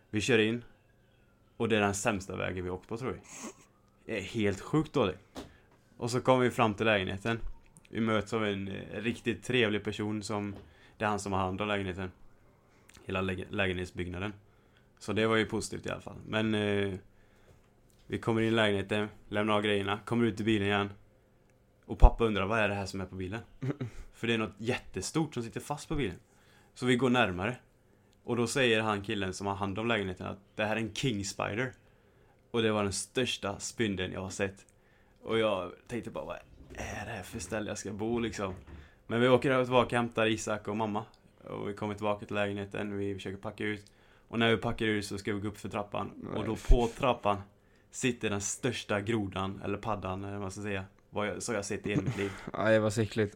Vi 0.09 0.21
kör 0.21 0.39
in 0.39 0.63
och 1.57 1.69
det 1.69 1.77
är 1.77 1.81
den 1.81 1.95
sämsta 1.95 2.35
vägen 2.35 2.63
vi 2.63 2.69
åkt 2.69 2.87
på 2.89 2.97
tror 2.97 3.11
vi. 3.11 3.19
Det 4.05 4.17
är 4.17 4.21
helt 4.21 4.61
sjukt 4.61 4.93
dåligt. 4.93 5.19
Och 5.97 6.11
så 6.11 6.21
kommer 6.21 6.43
vi 6.43 6.51
fram 6.51 6.73
till 6.73 6.85
lägenheten. 6.85 7.39
Vi 7.89 7.99
möts 8.01 8.33
av 8.33 8.45
en 8.45 8.67
eh, 8.67 9.01
riktigt 9.01 9.43
trevlig 9.43 9.83
person 9.83 10.23
som 10.23 10.55
Det 10.97 11.05
är 11.05 11.09
han 11.09 11.19
som 11.19 11.33
har 11.33 11.39
hand 11.39 11.61
om 11.61 11.67
lägenheten. 11.67 12.11
Hela 13.05 13.21
läge- 13.21 13.47
lägenhetsbyggnaden. 13.49 14.33
Så 14.99 15.13
det 15.13 15.27
var 15.27 15.35
ju 15.35 15.45
positivt 15.45 15.85
i 15.85 15.89
alla 15.89 16.01
fall. 16.01 16.17
Men 16.27 16.55
eh, 16.55 16.93
vi 18.07 18.19
kommer 18.19 18.41
in 18.41 18.47
i 18.47 18.51
lägenheten, 18.51 19.09
lämnar 19.29 19.53
av 19.53 19.61
grejerna, 19.61 19.99
kommer 20.05 20.25
ut 20.25 20.39
i 20.39 20.43
bilen 20.43 20.67
igen. 20.67 20.89
Och 21.85 21.99
pappa 21.99 22.25
undrar 22.25 22.45
vad 22.45 22.59
är 22.59 22.69
det 22.69 22.75
här 22.75 22.85
som 22.85 23.01
är 23.01 23.05
på 23.05 23.15
bilen? 23.15 23.39
För 24.13 24.27
det 24.27 24.33
är 24.33 24.37
något 24.37 24.55
jättestort 24.57 25.33
som 25.33 25.43
sitter 25.43 25.59
fast 25.59 25.87
på 25.87 25.95
bilen. 25.95 26.19
Så 26.73 26.85
vi 26.85 26.95
går 26.95 27.09
närmare. 27.09 27.57
Och 28.23 28.35
då 28.35 28.47
säger 28.47 28.81
han 28.81 29.01
killen 29.01 29.33
som 29.33 29.47
har 29.47 29.55
hand 29.55 29.79
om 29.79 29.87
lägenheten 29.87 30.27
att 30.27 30.39
det 30.55 30.65
här 30.65 30.75
är 30.75 30.79
en 30.79 30.93
King 30.93 31.25
Spider. 31.25 31.73
Och 32.51 32.61
det 32.61 32.71
var 32.71 32.83
den 32.83 32.93
största 32.93 33.59
spindeln 33.59 34.13
jag 34.13 34.21
har 34.21 34.29
sett. 34.29 34.65
Och 35.23 35.39
jag 35.39 35.71
tänkte 35.87 36.11
bara, 36.11 36.25
vad 36.25 36.35
är 36.73 37.05
det 37.05 37.11
här 37.11 37.23
för 37.23 37.39
ställe 37.39 37.67
jag 37.69 37.77
ska 37.77 37.93
bo 37.93 38.19
liksom? 38.19 38.53
Men 39.07 39.21
vi 39.21 39.27
åker 39.27 39.63
tillbaka 39.63 39.85
och 39.85 40.01
hämtar 40.01 40.25
Isak 40.25 40.67
och 40.67 40.77
mamma. 40.77 41.05
Och 41.43 41.69
vi 41.69 41.73
kommer 41.73 41.93
tillbaka 41.93 42.25
till 42.25 42.35
lägenheten, 42.35 42.97
vi 42.97 43.13
försöker 43.13 43.37
packa 43.37 43.63
ut. 43.63 43.91
Och 44.27 44.39
när 44.39 44.49
vi 44.49 44.57
packar 44.57 44.85
ut 44.85 45.05
så 45.05 45.17
ska 45.17 45.33
vi 45.33 45.39
gå 45.39 45.47
upp 45.47 45.57
för 45.57 45.69
trappan. 45.69 46.27
Och 46.35 46.45
då 46.45 46.55
på 46.55 46.87
trappan 46.87 47.37
sitter 47.95 48.29
den 48.29 48.41
största 48.41 49.01
grodan, 49.01 49.61
eller 49.63 49.77
paddan 49.77 50.23
eller 50.23 50.33
vad 50.33 50.41
man 50.41 50.51
ska 50.51 50.61
säga. 50.61 50.85
Vad 51.09 51.27
jag, 51.27 51.43
så 51.43 51.53
jag 51.53 51.65
sett 51.65 51.87
i 51.87 51.89
hela 51.89 52.01
mitt 52.01 52.17
liv. 52.17 52.31
Nej, 52.57 52.73
det 52.73 52.79
var 52.79 52.89
så 52.89 53.01
äckligt. 53.01 53.35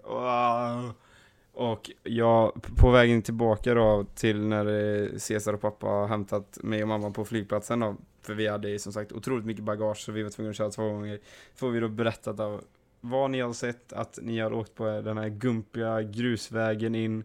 Och 1.53 1.89
jag, 2.03 2.61
på 2.77 2.91
vägen 2.91 3.21
tillbaka 3.21 3.73
då 3.73 4.05
till 4.15 4.39
när 4.39 4.65
eh, 4.65 5.17
Cesar 5.17 5.53
och 5.53 5.61
pappa 5.61 5.87
har 5.87 6.07
hämtat 6.07 6.59
mig 6.63 6.81
och 6.81 6.87
mamma 6.87 7.11
på 7.11 7.25
flygplatsen 7.25 7.79
då. 7.79 7.95
För 8.21 8.33
vi 8.33 8.47
hade 8.47 8.79
som 8.79 8.93
sagt 8.93 9.11
otroligt 9.11 9.45
mycket 9.45 9.63
bagage 9.63 9.97
så 9.97 10.11
vi 10.11 10.23
var 10.23 10.29
tvungna 10.29 10.49
att 10.49 10.57
köra 10.57 10.69
två 10.69 10.83
gånger. 10.83 11.19
Får 11.55 11.69
vi 11.69 11.79
då 11.79 11.87
berättat 11.87 12.39
av 12.39 12.61
vad 13.01 13.31
ni 13.31 13.39
har 13.39 13.53
sett, 13.53 13.93
att 13.93 14.19
ni 14.21 14.39
har 14.39 14.53
åkt 14.53 14.75
på 14.75 14.85
den 14.85 15.17
här 15.17 15.29
gumpiga 15.29 16.01
grusvägen 16.01 16.95
in. 16.95 17.23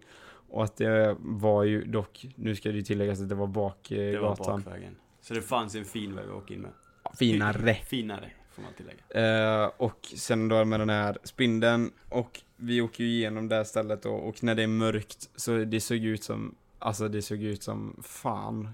Och 0.49 0.65
att 0.65 0.77
det 0.77 1.17
var 1.21 1.65
ju 1.65 1.85
dock, 1.85 2.27
nu 2.35 2.57
ska 2.57 2.69
det 2.69 2.77
ju 2.77 2.83
tilläggas 2.83 3.21
att 3.21 3.29
det 3.29 3.35
var 3.35 3.47
bak 3.47 3.91
eh, 3.91 3.99
Det 3.99 4.19
var 4.19 4.37
bakvägen. 4.37 4.97
Så 5.21 5.35
det 5.35 5.43
fanns 5.43 5.75
en 5.75 5.85
fin 5.85 6.17
väg 6.17 6.25
att 6.25 6.35
åka 6.35 6.55
in 6.55 6.61
med. 6.61 6.71
Finare. 7.19 7.75
Finare, 7.87 8.31
får 8.55 8.63
man 8.63 8.73
tillägga. 8.73 9.63
Eh, 9.63 9.71
och 9.77 10.13
sen 10.17 10.49
då 10.49 10.65
med 10.65 10.81
den 10.81 10.91
här 10.91 11.19
spindeln 11.25 11.93
och 12.09 12.41
vi 12.57 12.81
åker 12.81 13.05
ju 13.05 13.11
igenom 13.11 13.49
det 13.49 13.57
här 13.57 13.65
stället 13.65 14.03
då, 14.03 14.11
och 14.11 14.43
när 14.43 14.55
det 14.55 14.63
är 14.63 14.67
mörkt 14.67 15.31
så 15.37 15.57
det 15.59 15.81
såg 15.81 15.99
ut 15.99 16.25
som, 16.25 16.55
alltså 16.79 17.09
det 17.09 17.23
såg 17.23 17.43
ut 17.43 17.63
som 17.63 18.03
fan. 18.03 18.71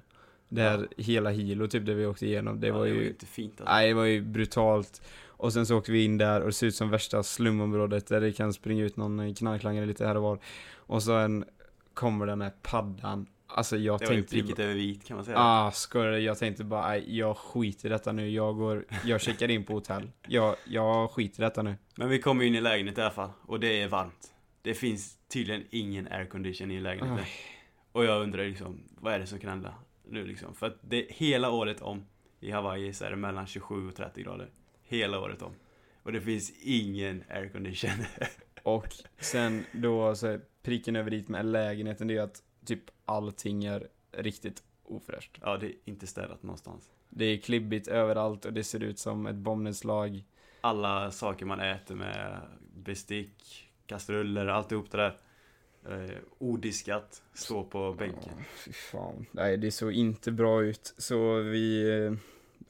Det 0.48 0.62
här 0.62 0.88
hela 0.96 1.30
Hilo 1.30 1.68
typ 1.68 1.86
det 1.86 1.94
vi 1.94 2.06
åkte 2.06 2.26
igenom, 2.26 2.60
det 2.60 2.66
ja, 2.66 2.74
var 2.74 2.84
det 2.84 2.90
ju, 2.90 2.96
var 2.96 3.02
inte 3.02 3.26
fint 3.26 3.52
alltså. 3.60 3.74
nej 3.74 3.88
det 3.88 3.94
var 3.94 4.04
ju 4.04 4.20
brutalt. 4.20 5.02
Och 5.26 5.52
sen 5.52 5.66
så 5.66 5.78
åkte 5.78 5.92
vi 5.92 6.04
in 6.04 6.18
där 6.18 6.40
och 6.40 6.46
det 6.46 6.52
ser 6.52 6.66
ut 6.66 6.74
som 6.74 6.90
värsta 6.90 7.22
slumområdet 7.22 8.06
där 8.06 8.20
det 8.20 8.32
kan 8.32 8.52
springa 8.52 8.84
ut 8.84 8.96
någon 8.96 9.34
knarklangare 9.34 9.86
lite 9.86 10.06
här 10.06 10.16
och 10.16 10.22
var. 10.22 10.38
Och 10.74 11.02
sen 11.02 11.44
kommer 11.94 12.26
den 12.26 12.40
här 12.40 12.52
paddan. 12.62 13.26
Alltså 13.54 13.76
jag 13.76 14.00
Det 14.00 14.06
var 14.06 14.12
ju 14.12 14.18
tänkte 14.18 14.36
ju 14.36 14.42
pricket 14.42 14.58
över 14.58 14.74
vit 14.74 15.04
kan 15.04 15.16
man 15.16 15.24
säga. 15.24 15.38
Ah, 15.38 15.70
skojar 15.70 16.10
du? 16.10 16.18
Jag 16.18 16.38
tänkte 16.38 16.64
bara, 16.64 16.98
jag 16.98 17.36
skiter 17.36 17.86
i 17.86 17.88
detta 17.88 18.12
nu. 18.12 18.28
Jag 18.28 18.56
går, 18.56 18.84
jag 19.04 19.20
checkar 19.20 19.50
in 19.50 19.64
på 19.64 19.72
hotell. 19.72 20.10
Jag, 20.26 20.56
jag 20.64 21.10
skiter 21.10 21.42
i 21.42 21.44
detta 21.44 21.62
nu. 21.62 21.74
Men 21.94 22.08
vi 22.08 22.18
kom 22.18 22.42
in 22.42 22.54
i 22.54 22.60
lägenheten 22.60 23.02
i 23.02 23.04
alla 23.04 23.14
fall, 23.14 23.30
och 23.42 23.60
det 23.60 23.82
är 23.82 23.88
varmt. 23.88 24.34
Det 24.62 24.74
finns 24.74 25.18
tydligen 25.28 25.64
ingen 25.70 26.08
aircondition 26.12 26.70
i 26.70 26.80
lägenheten. 26.80 27.18
Aj. 27.18 27.30
Och 27.92 28.04
jag 28.04 28.22
undrar 28.22 28.44
liksom, 28.44 28.82
vad 29.00 29.14
är 29.14 29.18
det 29.18 29.26
som 29.26 29.38
kan 29.38 29.50
hända 29.50 29.74
nu 30.08 30.26
liksom? 30.26 30.54
För 30.54 30.66
att 30.66 30.78
det, 30.80 31.06
hela 31.08 31.50
året 31.50 31.82
om 31.82 32.04
i 32.40 32.50
Hawaii 32.50 32.92
så 32.92 33.04
är 33.04 33.10
det 33.10 33.16
mellan 33.16 33.46
27 33.46 33.88
och 33.88 33.96
30 33.96 34.22
grader. 34.22 34.50
Hela 34.82 35.20
året 35.20 35.42
om. 35.42 35.52
Och 36.02 36.12
det 36.12 36.20
finns 36.20 36.52
ingen 36.62 37.24
aircondition. 37.28 37.90
Och 38.62 38.86
sen 39.18 39.64
då, 39.72 40.14
så 40.14 40.38
pricken 40.62 40.96
över 40.96 41.10
dit 41.10 41.28
med 41.28 41.46
lägenheten, 41.46 42.08
det 42.08 42.16
är 42.16 42.22
att 42.22 42.42
typ 42.76 42.90
allting 43.04 43.64
är 43.64 43.88
riktigt 44.12 44.62
ofräscht. 44.84 45.38
ja, 45.42 45.56
det 45.56 45.66
är 45.66 45.72
inte 45.84 46.06
städat 46.06 46.42
någonstans. 46.42 46.90
Det 47.08 47.24
är 47.24 47.38
klibbigt 47.38 47.88
överallt 47.88 48.44
och 48.44 48.52
det 48.52 48.64
ser 48.64 48.82
ut 48.82 48.98
som 48.98 49.26
ett 49.26 49.36
bombnedslag. 49.36 50.24
Alla 50.60 51.10
saker 51.10 51.46
man 51.46 51.60
äter 51.60 51.94
med 51.94 52.40
bestick, 52.76 53.68
kastruller, 53.86 54.46
alltihop 54.46 54.90
det 54.90 54.96
där. 54.98 55.16
Eh, 55.88 56.16
odiskat, 56.38 57.22
står 57.34 57.64
på 57.64 57.92
bänken. 57.92 58.32
Ja, 58.36 58.44
fy 58.56 58.72
fan. 58.72 59.26
Nej, 59.32 59.56
det 59.56 59.70
såg 59.70 59.92
inte 59.92 60.32
bra 60.32 60.62
ut. 60.62 60.94
Så 60.98 61.34
vi... 61.34 61.90
eh, 62.04 62.12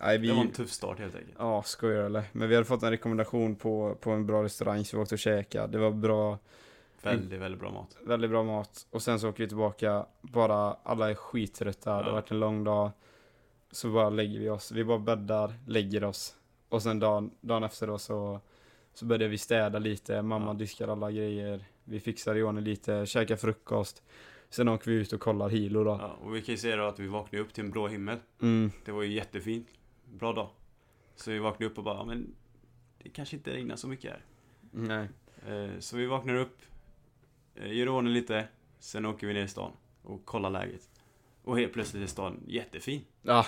Nej, 0.02 0.19
vi... 0.19 0.26
Det 0.28 0.35
var 0.35 0.40
en 0.40 0.50
tuff 0.52 0.71
start 0.71 0.99
helt 0.99 1.14
enkelt. 1.14 1.35
Ja, 1.38 1.62
skojar 1.62 2.02
eller? 2.02 2.23
Men 2.33 2.49
vi 2.49 2.54
hade 2.54 2.64
fått 2.64 2.83
en 2.83 2.90
rekommendation 2.90 3.57
på, 3.57 3.97
på 4.00 4.11
en 4.11 4.26
bra 4.26 4.42
restaurang 4.45 4.85
så 4.85 4.97
vi 4.97 5.02
åkte 5.02 5.14
och 5.14 5.19
käkade. 5.19 5.73
Det 5.73 5.78
var 5.78 5.90
bra, 5.90 6.38
Väldigt, 7.02 7.40
väldigt 7.40 7.61
bra 7.61 7.71
mat. 7.71 7.97
väldigt 8.04 8.30
bra 8.30 8.42
mat. 8.45 8.87
Och 8.90 9.02
sen 9.02 9.21
så 9.21 9.28
åker 9.28 9.42
vi 9.45 9.49
tillbaka, 9.49 10.07
bara 10.23 10.76
alla 10.83 11.11
är 11.11 11.14
skittrötta, 11.14 11.90
det 11.90 11.97
har 11.97 12.04
Ja. 12.04 12.12
varit 12.12 12.30
en 12.30 12.40
lång 12.40 12.64
dag. 12.64 12.90
Så 13.71 13.90
bara 13.92 14.11
lägger 14.11 14.40
vi 14.40 14.49
oss, 14.50 14.73
vi 14.73 14.85
bara 14.85 14.99
bäddar, 14.99 15.54
lägger 15.66 16.04
oss. 16.04 16.37
Och 16.69 16.83
sen 16.83 16.99
dagen, 16.99 17.30
dagen 17.40 17.62
efter 17.64 17.87
då 17.87 17.99
så, 17.99 18.40
så 18.95 19.04
började 19.04 19.28
vi 19.28 19.38
städa 19.38 19.78
lite, 19.78 20.23
mamma 20.23 20.47
Ja. 20.47 20.52
diskar 20.54 20.88
alla 20.88 21.11
grejer. 21.11 21.64
Vi 21.85 22.00
fixar 22.00 22.35
i 22.37 22.42
ordning 22.42 22.64
lite, 22.64 23.07
käkar 23.07 23.37
frukost. 23.37 24.02
Sen 24.50 24.69
åker 24.69 24.90
vi 24.90 24.97
ut 24.97 25.12
och 25.12 25.21
kollar 25.21 25.49
Hilo 25.49 25.85
då. 25.85 25.90
Ja, 26.00 26.16
och 26.23 26.35
vi 26.37 26.42
kan 26.42 26.52
ju 26.52 26.59
se 26.59 26.76
då 26.76 26.85
att 26.85 26.99
vi 26.99 27.07
vaknade 27.07 27.45
upp 27.45 27.52
till 27.54 27.64
en 27.64 27.71
blå 27.71 27.88
himmel. 27.88 28.19
Mm, 28.42 28.71
Det 28.85 28.92
var 28.92 29.02
ju 29.02 29.12
jättefint. 29.12 29.69
Bra 30.04 30.33
dag. 30.33 30.49
Så 31.16 31.30
vi 31.30 31.38
vaknade 31.38 31.71
upp 31.73 31.78
och 31.78 31.85
bara, 31.85 31.95
"Ja, 31.97 32.04
men 32.04 32.35
det 33.02 33.09
kanske 33.09 33.37
inte 33.37 33.52
regnar 33.52 33.76
så 33.76 33.88
mycket 33.88 34.11
här. 34.11 34.25
nej. 34.71 35.09
Eh, 35.49 35.71
Så 35.78 35.97
vi 35.97 36.07
vaknar 36.07 36.35
upp, 36.35 36.59
eh, 37.62 37.73
gör 37.76 37.88
ordning 37.88 38.12
lite, 38.14 38.45
sen 38.79 39.07
åker 39.07 39.26
vi 39.26 39.33
ner 39.35 39.45
i 39.45 39.49
stan 39.49 39.73
och 40.02 40.25
kollar 40.25 40.50
läget. 40.50 40.83
Och 41.45 41.59
helt 41.59 41.73
plötsligt 41.73 42.02
är 42.02 42.07
stan 42.07 42.40
jättefin. 42.47 43.00
Ja, 43.23 43.47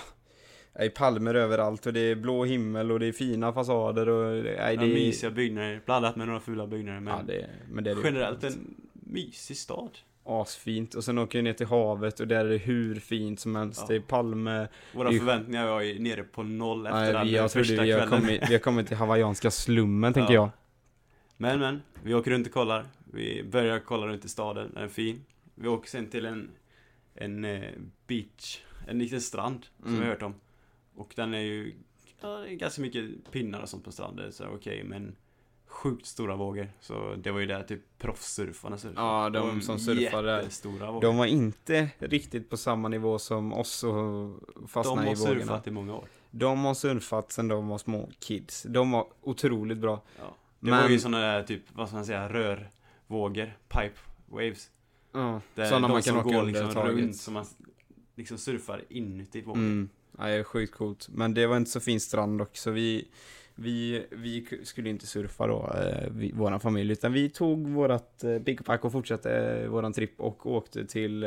det 0.73 0.85
är 0.85 0.89
palmer 0.89 1.35
överallt 1.35 1.85
och 1.85 1.93
det 1.93 1.99
är 1.99 2.15
blå 2.15 2.45
himmel 2.45 2.91
och 2.91 2.99
det 2.99 3.05
är 3.05 3.11
fina 3.11 3.53
fasader 3.53 4.09
och 4.09 4.43
det, 4.43 4.55
nej, 4.57 4.75
Ja, 4.75 4.81
det 4.81 4.85
är... 4.91 4.93
mysiga 4.93 5.29
byggnader, 5.31 5.81
blandat 5.85 6.15
med 6.15 6.27
några 6.27 6.39
fula 6.39 6.67
byggnader. 6.67 6.99
Men 6.99 7.13
Ja, 7.17 7.23
det, 7.27 7.49
men 7.71 7.83
det 7.83 7.91
är 7.91 7.95
det 7.95 8.01
generellt 8.03 8.43
en 8.43 8.75
mysig 8.93 9.57
stad. 9.57 9.89
asfint. 10.25 10.93
Och 10.95 11.03
sen 11.03 11.17
åker 11.17 11.39
vi 11.39 11.43
ner 11.43 11.53
till 11.53 11.67
havet 11.67 12.19
och 12.19 12.27
där 12.27 12.45
är 12.45 12.49
det 12.49 12.57
hur 12.57 12.95
fint 12.95 13.39
som 13.39 13.55
helst. 13.55 13.79
Ja. 13.81 13.85
Det 13.87 13.95
är 13.95 13.99
palmer. 13.99 14.67
Våra 14.95 15.09
Det 15.09 15.15
är- 15.15 15.19
förväntningar 15.19 15.67
var 15.67 15.81
ju 15.81 15.99
nere 15.99 16.23
på 16.23 16.43
noll 16.43 16.85
efter 16.85 16.99
Nej, 16.99 17.13
den 17.13 17.29
jag 17.31 17.51
första 17.51 17.83
vi 17.83 17.91
har, 17.91 17.99
kvällen. 17.99 18.19
kommit, 18.21 18.41
vi 18.49 18.53
har 18.53 18.59
kommit 18.59 18.87
till 18.87 18.97
hawaiianska 18.97 19.51
slummen, 19.51 20.13
tänker 20.13 20.33
Ja. 20.33 20.41
jag. 20.41 20.49
Men 21.37 21.59
men, 21.59 21.81
vi 22.03 22.13
åker 22.13 22.31
runt 22.31 22.47
och 22.47 22.53
kollar. 22.53 22.85
Vi 23.13 23.43
börjar 23.43 23.79
kolla 23.79 24.07
runt 24.07 24.25
i 24.25 24.29
staden, 24.29 24.71
den 24.73 24.83
är 24.83 24.87
fin. 24.87 25.25
Vi 25.55 25.67
åker 25.67 25.89
sen 25.89 26.09
till 26.09 26.25
en, 26.25 26.49
en 27.15 27.45
eh, 27.45 27.71
beach, 28.07 28.59
en 28.87 28.99
liten 28.99 29.21
strand 29.21 29.65
som 29.79 29.87
Mm. 29.87 29.99
vi 29.99 30.05
har 30.05 30.13
hört 30.13 30.21
om. 30.23 30.33
Och 30.95 31.13
den 31.15 31.33
är 31.33 31.39
ju, 31.39 31.73
ja, 32.21 32.27
det 32.37 32.49
är 32.49 32.53
ganska 32.55 32.81
mycket 32.81 33.31
pinnar 33.31 33.61
och 33.61 33.69
sånt 33.69 33.83
på 33.85 33.91
stranden, 33.91 34.31
så 34.33 34.45
okej, 34.47 34.83
men 34.83 35.15
sjukt 35.65 36.05
stora 36.05 36.35
vågor. 36.35 36.67
Så 36.79 37.15
det 37.15 37.31
var 37.31 37.39
ju 37.39 37.45
där 37.45 37.63
typ 37.63 37.81
proffssurfarna 37.97 38.77
surfade. 38.77 39.07
Ja, 39.07 39.29
de 39.29 39.53
var 39.55 39.59
som 39.61 39.79
surfade 39.79 40.27
där. 40.27 41.01
De 41.01 41.17
var 41.17 41.25
inte 41.25 41.89
riktigt 41.99 42.49
på 42.49 42.57
samma 42.57 42.87
nivå 42.87 43.19
som 43.19 43.53
oss 43.53 43.83
och 43.83 43.93
De 43.93 44.67
fastnade 44.67 45.01
har 45.01 45.11
i 45.11 45.15
vågorna. 45.15 45.39
surfat 45.41 45.67
i 45.67 45.71
många 45.71 45.95
år. 45.95 46.07
De 46.31 46.65
har 46.65 46.73
surfat 46.73 47.31
sen 47.31 47.47
de 47.47 47.67
var 47.67 47.77
små 47.77 48.09
kids. 48.19 48.63
De 48.69 48.91
var 48.91 49.07
otroligt 49.21 49.77
bra. 49.77 50.01
Ja. 50.19 50.35
Det 50.59 50.69
Men- 50.71 50.81
var 50.81 50.89
ju 50.89 50.99
såna 50.99 51.19
där 51.19 51.43
typ, 51.43 51.61
vad 51.73 51.87
ska 51.87 51.95
man 51.95 52.05
säga, 52.05 52.29
rörvågor, 53.13 53.57
pipe 53.67 53.99
waves. 54.25 54.69
Ja, 55.11 55.41
sådana 55.55 55.87
man 55.87 56.01
kan 56.01 56.17
åka 56.17 56.29
under 56.29 56.45
liksom 56.45 56.73
taget. 56.73 56.97
runt, 56.97 57.17
som 57.17 57.33
man 57.33 57.45
liksom 58.15 58.37
surfar 58.37 58.83
inuti 58.89 59.41
vågen. 59.41 59.61
Mm. 59.61 59.89
Ja, 60.17 60.25
det 60.25 60.33
är 60.33 60.43
sjukt 60.43 60.73
coolt. 60.73 61.09
Men 61.09 61.33
det 61.33 61.47
var 61.47 61.57
inte 61.57 61.71
så 61.71 61.79
fin 61.79 61.99
strand 61.99 62.39
dock, 62.39 62.57
så 62.57 62.71
vi, 62.71 63.07
vi, 63.55 64.05
vi 64.11 64.47
skulle 64.63 64.89
inte 64.89 65.07
surfa 65.07 65.47
då, 65.47 65.73
eh, 65.73 66.09
vi, 66.11 66.31
våran 66.31 66.59
familj, 66.59 66.91
utan 66.91 67.13
vi 67.13 67.29
tog 67.29 67.67
vårat 67.67 68.23
eh, 68.23 68.39
pickpack 68.39 68.85
och 68.85 68.91
fortsatte 68.91 69.31
eh, 69.31 69.69
våran 69.69 69.93
tripp 69.93 70.19
och 70.19 70.45
åkte 70.45 70.85
till 70.85 71.23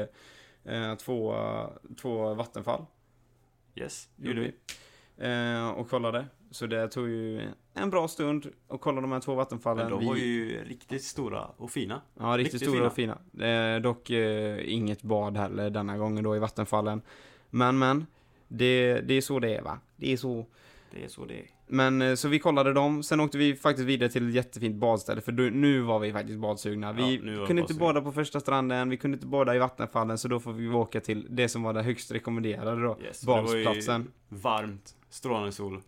eh, 0.65 0.95
två, 0.95 1.35
två 2.01 2.35
vattenfall. 2.35 2.87
Yes, 3.75 4.09
gjorde 4.17 4.41
vi. 4.41 4.53
Och 5.77 5.91
kollade. 5.91 6.27
Så 6.51 6.67
det 6.67 6.89
tog 6.89 7.09
ju 7.09 7.49
en 7.75 7.91
bra 7.91 8.09
stund 8.09 8.47
att 8.69 8.81
kolla 8.81 9.01
de 9.01 9.13
här 9.13 9.21
två 9.21 9.35
vattenfallen. 9.35 9.85
Men 9.85 9.91
de 9.91 10.01
vi, 10.01 10.07
var 10.07 10.17
ju 10.17 10.65
riktigt 10.65 11.05
stora 11.05 11.45
och 11.57 11.71
fina. 11.71 12.01
Ja, 12.15 12.25
riktigt, 12.25 12.55
riktigt 12.55 12.69
stora 12.69 12.87
och 12.87 12.95
fina. 12.95 13.19
Eh, 13.47 13.81
dock 13.81 14.11
eh, 14.11 14.73
inget 14.73 15.03
bad 15.03 15.37
heller 15.37 15.71
denna 15.71 15.97
gången 15.97 16.25
då 16.25 16.37
i 16.37 16.39
vattenfallen. 16.39 17.03
Men, 17.51 17.79
men. 17.79 18.07
Det, 18.49 19.01
det 19.01 19.15
är 19.15 19.21
så 19.21 19.39
det 19.39 19.55
är 19.55 19.63
va? 19.63 19.79
Det 19.97 20.13
är 20.13 20.17
så. 20.17 20.47
Det 20.91 21.05
är 21.05 21.09
så 21.09 21.25
det 21.25 21.35
är. 21.35 21.47
Men 21.67 22.03
eh, 22.03 22.15
så 22.15 22.29
vi 22.29 22.39
kollade 22.39 22.73
dem, 22.73 23.03
sen 23.03 23.21
åkte 23.21 23.39
vi 23.39 23.57
faktiskt 23.57 23.89
vidare 23.89 24.09
till 24.09 24.29
ett 24.29 24.35
jättefint 24.35 24.77
badställe 24.77 25.21
för 25.21 25.33
då, 25.33 25.43
nu 25.43 25.81
var 25.81 25.99
vi 25.99 26.13
faktiskt 26.13 26.39
badsugna. 26.39 26.93
Vi 26.93 27.21
Ja, 27.39 27.47
kunde 27.47 27.63
inte 27.63 27.75
bada 27.75 28.01
på 28.01 28.13
första 28.13 28.41
stranden, 28.41 28.91
vi 28.91 28.97
kunde 28.97 29.15
inte 29.15 29.27
bada 29.27 29.55
i 29.55 29.59
vattenfallen 29.59 30.19
så 30.19 30.29
då 30.29 30.41
får 30.41 30.53
vi 30.53 30.69
åka 30.69 31.01
till 31.01 31.27
det 31.31 31.49
som 31.49 31.63
var 31.63 31.73
det 31.73 31.83
högst 31.83 32.11
rekommenderade 32.11 32.83
då. 32.83 32.99
Yes, 33.03 33.27
och 33.27 33.37
det 33.37 33.43
var 33.43 33.57
ju. 33.57 34.05
Varmt, 34.29 34.97
strålande 35.09 35.53
sol. 35.53 35.81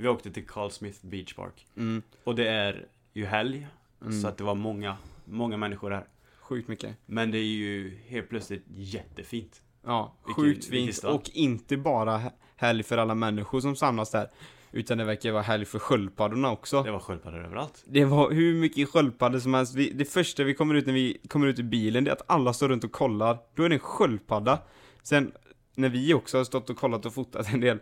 Vi 0.00 0.08
åkte 0.08 0.30
till 0.30 0.46
Carl 0.46 0.70
Smith 0.70 0.98
Beach 1.02 1.34
Park. 1.34 1.66
Mm, 1.76 2.02
Och 2.24 2.34
det 2.34 2.48
är 2.48 2.86
ju 3.12 3.26
helg, 3.26 3.66
mm, 4.02 4.20
så 4.22 4.28
att 4.28 4.36
det 4.38 4.44
var 4.44 4.54
många, 4.54 4.96
många 5.24 5.56
människor 5.56 5.90
där. 5.90 6.04
Sjukt 6.40 6.68
mycket. 6.68 6.96
Men 7.06 7.30
det 7.30 7.38
är 7.38 7.44
ju 7.44 7.98
helt 8.06 8.28
plötsligt 8.28 8.64
jättefint. 8.68 9.62
Ja, 9.84 10.14
Vilken- 10.26 10.44
sjukt 10.44 10.64
fint. 10.64 11.04
Och 11.04 11.30
inte 11.34 11.76
bara 11.76 12.18
he- 12.18 12.30
helg 12.56 12.82
för 12.82 12.98
alla 12.98 13.14
människor 13.14 13.60
som 13.60 13.76
samlas 13.76 14.10
där. 14.10 14.28
Utan 14.72 14.98
det 14.98 15.04
verkar 15.04 15.32
vara 15.32 15.42
helg 15.42 15.64
för 15.64 15.78
sköldpaddorna 15.78 16.50
också. 16.50 16.82
Det 16.82 16.90
var 16.90 16.98
sköldpaddor 17.00 17.44
överallt. 17.44 17.84
Det 17.86 18.04
var 18.04 18.30
hur 18.30 18.54
mycket 18.54 18.88
sköldpaddor 18.88 19.38
som 19.38 19.54
helst. 19.54 19.74
Vi, 19.74 19.90
det 19.92 20.04
första 20.04 20.44
vi 20.44 20.54
kommer 20.54 20.74
ut 20.74 20.86
när 20.86 20.92
vi 20.94 21.18
kommer 21.28 21.46
ut 21.46 21.58
i 21.58 21.62
bilen, 21.62 22.04
det 22.04 22.10
är 22.10 22.12
att 22.12 22.30
alla 22.30 22.52
står 22.52 22.68
runt 22.68 22.84
och 22.84 22.92
kollar. 22.92 23.38
Då 23.54 23.62
är 23.62 23.68
det 23.68 23.74
en 23.74 23.78
sköldpadda. 23.80 24.58
Sen, 25.02 25.32
när 25.74 25.88
vi 25.88 26.14
också 26.14 26.36
har 26.36 26.44
stått 26.44 26.70
och 26.70 26.76
kollat 26.76 27.06
och 27.06 27.14
fotat 27.14 27.52
en 27.52 27.60
del, 27.60 27.78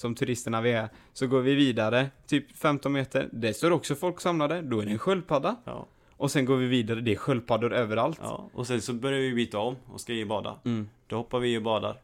som 0.00 0.14
turisterna 0.14 0.60
vi 0.60 0.72
är, 0.72 0.88
så 1.12 1.26
går 1.26 1.40
vi 1.40 1.54
vidare, 1.54 2.10
typ 2.26 2.56
15 2.56 2.92
meter. 2.92 3.28
Det 3.32 3.54
står 3.54 3.70
också 3.70 3.94
folk 3.94 4.20
samlade, 4.20 4.62
då 4.62 4.80
är 4.80 4.86
det 4.86 4.92
en 4.92 4.98
sköldpadda. 4.98 5.56
Ja. 5.64 5.86
Och 6.12 6.30
sen 6.30 6.44
går 6.44 6.56
vi 6.56 6.66
vidare, 6.66 7.00
det 7.00 7.12
är 7.12 7.16
sköldpaddor 7.16 7.72
överallt. 7.72 8.18
ja. 8.22 8.50
Och 8.54 8.66
sen 8.66 8.80
så 8.80 8.92
börjar 8.92 9.20
vi 9.20 9.34
byta 9.34 9.58
om 9.58 9.76
och 9.86 10.00
ska 10.00 10.12
och 10.12 10.26
bada. 10.26 10.58
Mm. 10.64 10.88
Då 11.06 11.16
hoppar 11.16 11.38
vi 11.38 11.58
och 11.58 11.62
badar. 11.62 12.00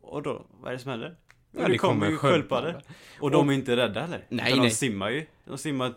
Och 0.00 0.22
då, 0.22 0.46
vad 0.60 0.68
är 0.68 0.76
det 0.76 0.82
som 0.82 0.90
händer? 0.90 1.16
Ja, 1.50 1.62
det 1.62 1.72
det 1.72 1.78
kommer 1.78 2.10
ju 2.10 2.16
sköldpaddor. 2.16 2.72
sköldpaddor. 2.72 2.94
Och 3.20 3.30
de 3.30 3.48
är 3.48 3.52
inte 3.52 3.76
rädda 3.76 4.00
heller. 4.00 4.26
Nej, 4.28 4.46
Utan 4.46 4.58
nej. 4.58 4.68
De 4.68 4.74
simmar 4.74 5.10
ju. 5.10 5.26
De 5.44 5.58
simmar... 5.58 5.94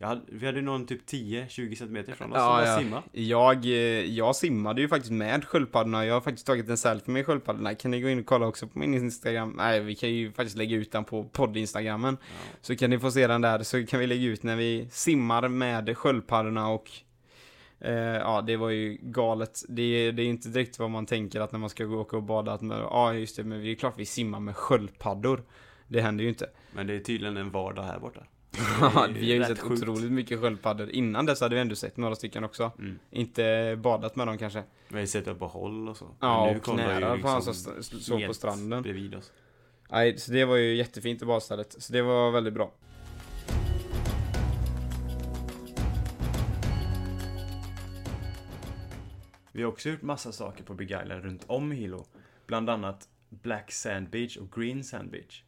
Hade, 0.00 0.20
vi 0.26 0.46
hade 0.46 0.62
någon 0.62 0.86
typ 0.86 1.10
10-20 1.10 1.74
centimeter 1.74 2.12
från 2.12 2.32
oss 2.32 2.36
Ja, 2.38 2.58
som 2.58 2.66
ja. 2.66 2.78
simma. 2.78 3.02
Jag, 3.12 3.64
eh, 3.64 3.70
jag 4.04 4.36
simmade 4.36 4.80
ju 4.80 4.88
faktiskt 4.88 5.12
med 5.12 5.44
sköldpaddorna. 5.44 6.06
Jag 6.06 6.14
har 6.14 6.20
faktiskt 6.20 6.46
tagit 6.46 6.68
en 6.68 6.76
selfie 6.76 7.12
med 7.12 7.26
sköldpaddorna. 7.26 7.74
Kan 7.74 7.90
ni 7.90 8.00
gå 8.00 8.08
in 8.08 8.18
och 8.20 8.26
kolla 8.26 8.46
också 8.46 8.66
på 8.66 8.78
min 8.78 8.94
Instagram? 8.94 9.54
Nej, 9.56 9.80
vi 9.80 9.94
kan 9.94 10.10
ju 10.10 10.32
faktiskt 10.32 10.56
lägga 10.56 10.76
ut 10.76 10.92
den 10.92 11.04
på 11.04 11.24
podd-instagrammen. 11.24 12.16
Ja. 12.20 12.56
Så 12.60 12.76
kan 12.76 12.90
ni 12.90 12.98
få 12.98 13.10
se 13.10 13.26
den 13.26 13.40
där. 13.40 13.62
Så 13.62 13.86
kan 13.86 14.00
vi 14.00 14.06
lägga 14.06 14.26
ut 14.26 14.42
när 14.42 14.56
vi 14.56 14.88
simmar 14.90 15.48
med 15.48 15.98
sköldpaddorna 15.98 16.68
och 16.68 16.90
eh, 17.80 17.92
ja, 17.94 18.42
det 18.46 18.56
var 18.56 18.70
ju 18.70 18.98
galet. 19.02 19.64
Det, 19.68 20.12
det 20.12 20.22
är 20.22 20.26
inte 20.26 20.48
direkt 20.48 20.78
vad 20.78 20.90
man 20.90 21.06
tänker 21.06 21.40
att 21.40 21.52
när 21.52 21.58
man 21.58 21.70
ska 21.70 21.84
gå 21.84 21.94
och 21.94 22.00
åka 22.00 22.16
och 22.16 22.22
bada 22.22 22.52
att 22.52 22.62
man, 22.62 22.78
ja 22.78 23.14
just 23.14 23.36
det, 23.36 23.44
men 23.44 23.60
det 23.60 23.70
är 23.70 23.74
klart 23.74 23.94
vi 23.96 24.06
simmar 24.06 24.40
med 24.40 24.56
sköldpaddor. 24.56 25.42
Det 25.88 26.00
händer 26.00 26.24
ju 26.24 26.28
inte. 26.28 26.50
Men 26.72 26.86
det 26.86 26.94
är 26.94 27.00
tydligen 27.00 27.36
en 27.36 27.50
vardag 27.50 27.82
här 27.82 27.98
borta. 27.98 28.20
Ja, 28.80 29.08
vi 29.14 29.30
har 29.30 29.38
ju 29.38 29.44
sett 29.44 29.58
sjukt. 29.58 29.82
otroligt 29.82 30.12
mycket 30.12 30.40
sköldpaddor. 30.40 30.90
Innan 30.90 31.26
dess 31.26 31.40
hade 31.40 31.54
vi 31.54 31.60
ändå 31.60 31.74
sett 31.74 31.96
några 31.96 32.14
stycken 32.14 32.44
också. 32.44 32.72
Mm. 32.78 32.98
Inte 33.10 33.76
badat 33.82 34.16
med 34.16 34.26
dem 34.26 34.38
kanske. 34.38 34.62
Vi 34.88 34.94
har 34.94 35.00
ju 35.00 35.06
sett 35.06 35.28
upp 35.28 35.38
på 35.38 35.46
håll 35.46 35.88
och 35.88 35.96
så. 35.96 36.16
Ja, 36.20 36.56
och 36.66 36.76
nära 36.76 36.98
liksom 36.98 37.22
på 37.22 37.28
han 37.28 37.42
som 37.42 37.82
såg 37.82 38.26
på 38.26 38.34
stranden. 38.34 38.82
Bredvid 38.82 39.14
oss. 39.14 39.32
Nej, 39.90 40.18
så 40.18 40.32
det 40.32 40.44
var 40.44 40.56
ju 40.56 40.76
jättefint 40.76 41.22
i 41.22 41.24
badstället. 41.24 41.82
Så 41.82 41.92
det 41.92 42.02
var 42.02 42.30
väldigt 42.30 42.54
bra. 42.54 42.72
Vi 49.52 49.62
har 49.62 49.68
också 49.68 49.88
gjort 49.88 50.02
massa 50.02 50.32
saker 50.32 50.64
på 50.64 50.74
Big 50.74 50.90
Island 50.90 51.24
runt 51.24 51.44
om 51.46 51.70
Hilo. 51.70 52.06
Bland 52.46 52.70
annat 52.70 53.08
Black 53.28 53.72
Sand 53.72 54.10
Beach 54.10 54.36
och 54.36 54.52
Green 54.52 54.84
Sand 54.84 55.10
Beach. 55.10 55.42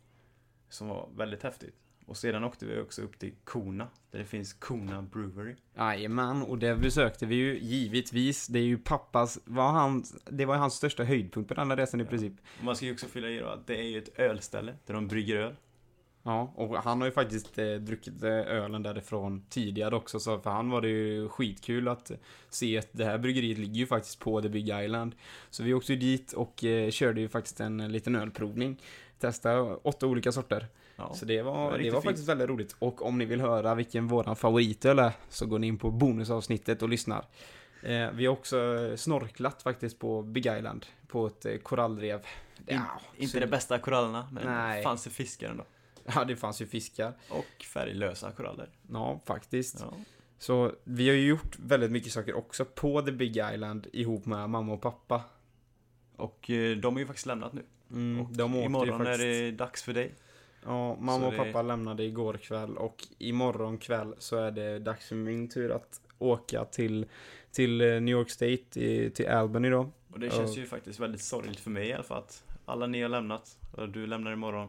Som 0.69 0.89
var 0.89 1.09
väldigt 1.17 1.43
häftigt. 1.43 1.75
Och 2.09 2.17
sedan 2.17 2.45
åkte 2.45 2.67
vi 2.67 2.81
också 2.81 3.03
upp 3.03 3.19
till 3.19 3.33
Kona, 3.45 3.89
där 4.11 4.19
det 4.19 4.25
finns 4.25 4.53
Kona 4.53 5.03
Brewery. 5.03 5.55
Jajamän, 5.77 6.43
och 6.43 6.59
det 6.59 6.77
besökte 6.77 7.27
vi 7.27 7.35
ju 7.35 7.59
givetvis. 7.59 8.47
Det 8.47 8.59
är 8.59 8.63
ju 8.63 8.79
pappas, 8.79 9.39
var 9.45 9.71
han, 9.71 10.05
det 10.31 10.45
var 10.47 10.57
hans 10.57 10.75
största 10.75 11.05
höjdpunkt 11.05 11.49
på 11.49 11.55
den 11.55 11.71
här 11.71 11.77
resan 11.77 12.01
i 12.01 12.05
Ja. 12.05 12.11
princip. 12.11 12.33
Man 12.63 12.77
ska 12.77 12.87
ju 12.87 12.93
också 12.93 13.07
fylla 13.07 13.29
i 13.29 13.39
då 13.39 13.47
att 13.47 13.67
det 13.67 13.77
är 13.77 13.83
ju 13.83 13.99
ett 13.99 14.19
ölställe 14.19 14.75
där 14.87 14.95
de 14.95 15.09
brygger 15.09 15.37
öl. 15.37 15.55
Ja, 16.23 16.53
och 16.55 16.77
han 16.77 17.01
har 17.01 17.07
ju 17.09 17.13
faktiskt 17.13 17.59
eh, 17.59 17.75
druckit 17.75 18.23
eh, 18.23 18.31
ölen 18.31 18.83
därifrån 18.83 19.45
tidigare 19.49 19.97
också, 19.97 20.21
så 20.21 20.39
för 20.41 20.51
han 20.51 20.71
var 20.71 20.81
det 20.81 20.89
ju 20.89 21.29
skitkul 21.29 21.89
att 21.89 22.11
se 22.51 22.79
att 22.79 22.89
det 22.93 23.05
här 23.05 23.19
bryggeriet 23.19 23.59
ligger 23.59 23.75
ju 23.75 23.87
faktiskt 23.87 24.19
på 24.19 24.43
The 24.43 24.49
Big 24.49 24.69
Island. 24.85 25.15
Så 25.51 25.63
vi 25.63 25.75
åkte 25.75 25.93
ju 25.93 25.99
dit 25.99 26.33
och 26.33 26.65
eh, 26.65 26.91
körde 26.91 27.21
ju 27.21 27.29
faktiskt 27.29 27.61
en 27.61 27.93
liten 27.93 28.17
ölprovning. 28.17 28.81
Testa 29.19 29.77
åtta 29.77 30.07
olika 30.07 30.33
sorter. 30.33 30.67
Ja. 30.99 31.15
Så 31.15 31.25
det 31.25 31.37
det 31.37 31.43
var 31.43 31.73
det 31.73 31.79
riktigt 31.79 31.95
var 31.95 32.01
faktiskt 32.03 32.29
väldigt 32.29 32.49
roligt. 32.49 32.77
Och 32.79 33.07
om 33.07 33.19
ni 33.19 33.25
vill 33.25 33.41
höra 33.41 33.75
vilken 33.75 34.07
våran 34.09 34.37
favoritöl 34.37 34.99
är, 34.99 35.13
så 35.29 35.47
går 35.47 35.59
ni 35.59 35.67
in 35.67 35.79
på 35.79 35.91
bonusavsnittet 35.91 36.83
och 36.83 36.89
lyssnar. 36.89 37.25
Eh, 37.83 38.11
vi 38.11 38.27
har 38.27 38.33
också 38.33 38.57
snorklat 38.97 39.63
faktiskt 39.63 39.99
på 39.99 40.23
Big 40.23 40.47
Island, 40.47 40.87
på 41.07 41.27
ett 41.27 41.47
eh, 41.47 41.57
korallrev. 41.57 42.27
Ja, 42.67 42.83
Inte 43.17 43.33
så- 43.33 43.41
de 43.41 43.47
bästa 43.47 43.79
korallerna, 43.79 44.29
men 44.33 44.47
Nej. 44.47 44.77
det 44.77 44.83
fanns 44.83 45.05
det 45.05 45.11
fiskar 45.11 45.51
ändå. 45.51 45.65
Ja, 46.15 46.25
det 46.25 46.37
fanns 46.37 46.63
ju 46.63 46.67
fiskar. 46.67 47.13
Och 47.29 47.65
färglösa 47.65 48.31
koraller. 48.33 48.69
Ja, 48.93 49.21
faktiskt. 49.25 49.77
Ja. 49.81 49.95
Så 50.39 50.73
vi 50.85 51.09
har 51.09 51.17
ju 51.17 51.27
gjort 51.27 51.59
väldigt 51.59 51.91
mycket 51.91 52.13
saker 52.13 52.35
också 52.37 52.65
på 52.65 53.03
The 53.03 53.13
Big 53.13 53.37
Island 53.37 53.87
ihop 53.93 54.27
med 54.27 54.51
mamma 54.51 54.73
och 54.73 54.81
pappa. 54.81 55.23
Och 56.17 56.51
eh, 56.51 56.77
de 56.77 56.95
har 56.95 57.01
ju 57.01 57.07
faktiskt 57.07 57.27
lämnat 57.27 57.53
nu. 57.53 57.63
Mm, 57.91 58.21
och 58.21 58.33
de 58.37 58.55
åkte 58.55 58.67
imorgon 58.67 58.99
faktiskt... 58.99 59.21
är 59.25 59.43
det 59.43 59.51
dags 59.51 59.83
för 59.83 59.93
dig. 59.93 60.15
Ja, 60.65 60.97
mamma 61.01 61.21
Så 61.21 61.27
och 61.27 61.33
det- 61.33 61.39
pappa 61.39 61.63
lämnade 61.63 62.05
igår 62.05 62.35
kväll 62.35 62.77
och 62.77 63.05
imorgon 63.19 63.79
kväll 63.79 64.15
så 64.19 64.37
är 64.37 64.51
det 64.51 64.79
dags 64.79 65.09
för 65.09 65.17
min 65.17 65.49
tur 65.49 65.71
att 65.71 66.01
åka 66.19 66.65
till, 66.65 67.07
till 67.53 67.81
eh, 67.81 67.87
New 67.87 68.09
York 68.09 68.31
State, 68.31 68.81
i, 68.81 69.11
till 69.15 69.29
Albany 69.29 69.71
då. 69.71 69.91
Och 70.13 70.21
det 70.21 70.31
känns 70.31 70.59
ju 70.59 70.67
faktiskt 70.67 71.01
väldigt 71.01 71.23
sorgligt 71.23 71.61
för 71.61 71.71
mig 71.71 71.89
i 71.89 71.93
alla 71.93 72.03
fall 72.03 72.19
att 72.19 72.45
alla 72.65 72.87
ni 72.87 73.03
har 73.03 73.09
lämnat. 73.09 73.59
Och 73.73 73.89
du 73.89 74.07
lämnar 74.07 74.33
imorgon. 74.33 74.69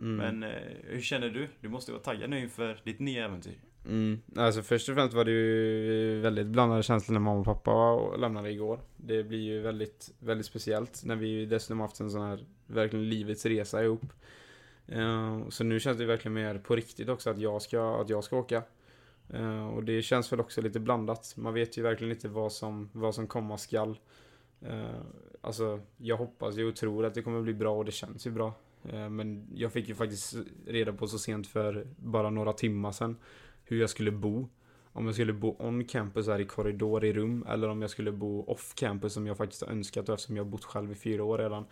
Mm. 0.00 0.16
Men 0.16 0.50
eh, 0.50 0.62
hur 0.84 1.00
känner 1.00 1.28
du? 1.30 1.48
Du 1.60 1.68
måste 1.68 1.92
vara 1.92 2.02
taggad 2.02 2.30
nu 2.30 2.40
inför 2.40 2.80
ditt 2.84 2.98
nya 2.98 3.24
äventyr. 3.24 3.58
Mm. 3.84 4.20
Alltså 4.36 4.62
först 4.62 4.88
och 4.88 4.94
främst 4.94 5.14
var 5.14 5.24
det 5.24 5.30
ju 5.30 6.20
väldigt 6.20 6.46
blandade 6.46 6.82
känslor 6.82 7.12
när 7.12 7.20
mamma 7.20 7.40
och 7.40 7.44
pappa 7.44 7.96
lämnade 8.16 8.50
igår. 8.50 8.80
Det 8.96 9.22
blir 9.22 9.40
ju 9.40 9.60
väldigt, 9.60 10.14
väldigt 10.18 10.46
speciellt 10.46 11.02
när 11.04 11.16
vi 11.16 11.46
dessutom 11.46 11.80
haft 11.80 12.00
en 12.00 12.10
sån 12.10 12.22
här 12.22 12.46
verkligen 12.66 13.08
livets 13.08 13.46
resa 13.46 13.84
ihop. 13.84 14.12
Eh, 14.88 15.48
så 15.48 15.64
nu 15.64 15.80
känns 15.80 15.98
det 15.98 16.06
verkligen 16.06 16.34
mer 16.34 16.58
på 16.58 16.76
riktigt 16.76 17.08
också 17.08 17.30
att 17.30 17.38
jag 17.38 17.62
ska, 17.62 18.00
att 18.00 18.08
jag 18.08 18.24
ska 18.24 18.36
åka. 18.36 18.62
Eh, 19.30 19.66
och 19.66 19.84
det 19.84 20.02
känns 20.02 20.32
väl 20.32 20.40
också 20.40 20.60
lite 20.60 20.80
blandat. 20.80 21.34
Man 21.36 21.54
vet 21.54 21.78
ju 21.78 21.82
verkligen 21.82 22.12
inte 22.12 22.28
vad 22.28 22.52
som, 22.52 22.90
vad 22.92 23.14
som 23.14 23.26
komma 23.26 23.58
skall. 23.58 23.98
Eh, 24.60 25.00
alltså, 25.40 25.80
jag 25.96 26.16
hoppas 26.16 26.56
ju 26.56 26.68
och 26.68 26.76
tror 26.76 27.06
att 27.06 27.14
det 27.14 27.22
kommer 27.22 27.42
bli 27.42 27.54
bra 27.54 27.76
och 27.76 27.84
det 27.84 27.92
känns 27.92 28.26
ju 28.26 28.30
bra. 28.30 28.52
Men 29.10 29.46
jag 29.54 29.72
fick 29.72 29.88
ju 29.88 29.94
faktiskt 29.94 30.36
reda 30.66 30.92
på 30.92 31.06
så 31.06 31.18
sent 31.18 31.46
för 31.46 31.86
bara 31.96 32.30
några 32.30 32.52
timmar 32.52 32.92
sedan 32.92 33.16
hur 33.64 33.80
jag 33.80 33.90
skulle 33.90 34.10
bo. 34.10 34.48
Om 34.92 35.06
jag 35.06 35.14
skulle 35.14 35.32
bo 35.32 35.56
on 35.58 35.84
campus 35.84 36.26
här 36.26 36.40
i 36.40 36.44
korridor 36.44 37.04
i 37.04 37.12
rum 37.12 37.46
eller 37.48 37.68
om 37.68 37.80
jag 37.80 37.90
skulle 37.90 38.12
bo 38.12 38.44
off 38.44 38.74
campus 38.74 39.12
som 39.12 39.26
jag 39.26 39.36
faktiskt 39.36 39.62
har 39.62 39.68
önskat 39.68 40.08
och 40.08 40.14
eftersom 40.14 40.36
jag 40.36 40.44
har 40.44 40.50
bott 40.50 40.64
själv 40.64 40.92
i 40.92 40.94
fyra 40.94 41.24
år 41.24 41.38
redan. 41.38 41.64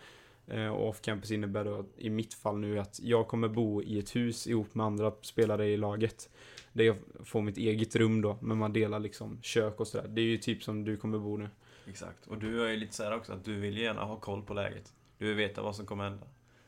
Eh, 0.47 0.67
och 0.67 0.89
off 0.89 1.01
campus 1.01 1.31
innebär 1.31 1.65
då 1.65 1.85
i 1.97 2.09
mitt 2.09 2.33
fall 2.33 2.57
nu 2.57 2.79
att 2.79 2.99
jag 3.03 3.27
kommer 3.27 3.47
bo 3.47 3.81
i 3.81 3.99
ett 3.99 4.15
hus 4.15 4.47
ihop 4.47 4.75
med 4.75 4.85
andra 4.85 5.13
spelare 5.21 5.67
i 5.67 5.77
laget. 5.77 6.29
Där 6.73 6.83
jag 6.83 6.95
får 7.23 7.41
mitt 7.41 7.57
eget 7.57 7.95
rum 7.95 8.21
då, 8.21 8.37
men 8.41 8.57
man 8.57 8.73
delar 8.73 8.99
liksom 8.99 9.39
kök 9.41 9.79
och 9.79 9.87
sådär. 9.87 10.07
Det 10.07 10.21
är 10.21 10.25
ju 10.25 10.37
typ 10.37 10.63
som 10.63 10.83
du 10.83 10.97
kommer 10.97 11.19
bo 11.19 11.37
nu. 11.37 11.49
Exakt. 11.87 12.27
Och 12.27 12.37
du 12.37 12.65
är 12.65 12.71
ju 12.71 12.77
lite 12.77 12.93
så 12.93 13.03
här 13.03 13.15
också 13.15 13.33
att 13.33 13.45
du 13.45 13.59
vill 13.59 13.77
gärna 13.77 14.03
ha 14.03 14.19
koll 14.19 14.41
på 14.41 14.53
läget. 14.53 14.93
Du 15.17 15.27
vill 15.27 15.35
veta 15.35 15.61
vad 15.61 15.75
som 15.75 15.85
kommer 15.85 16.03
hända. 16.03 16.27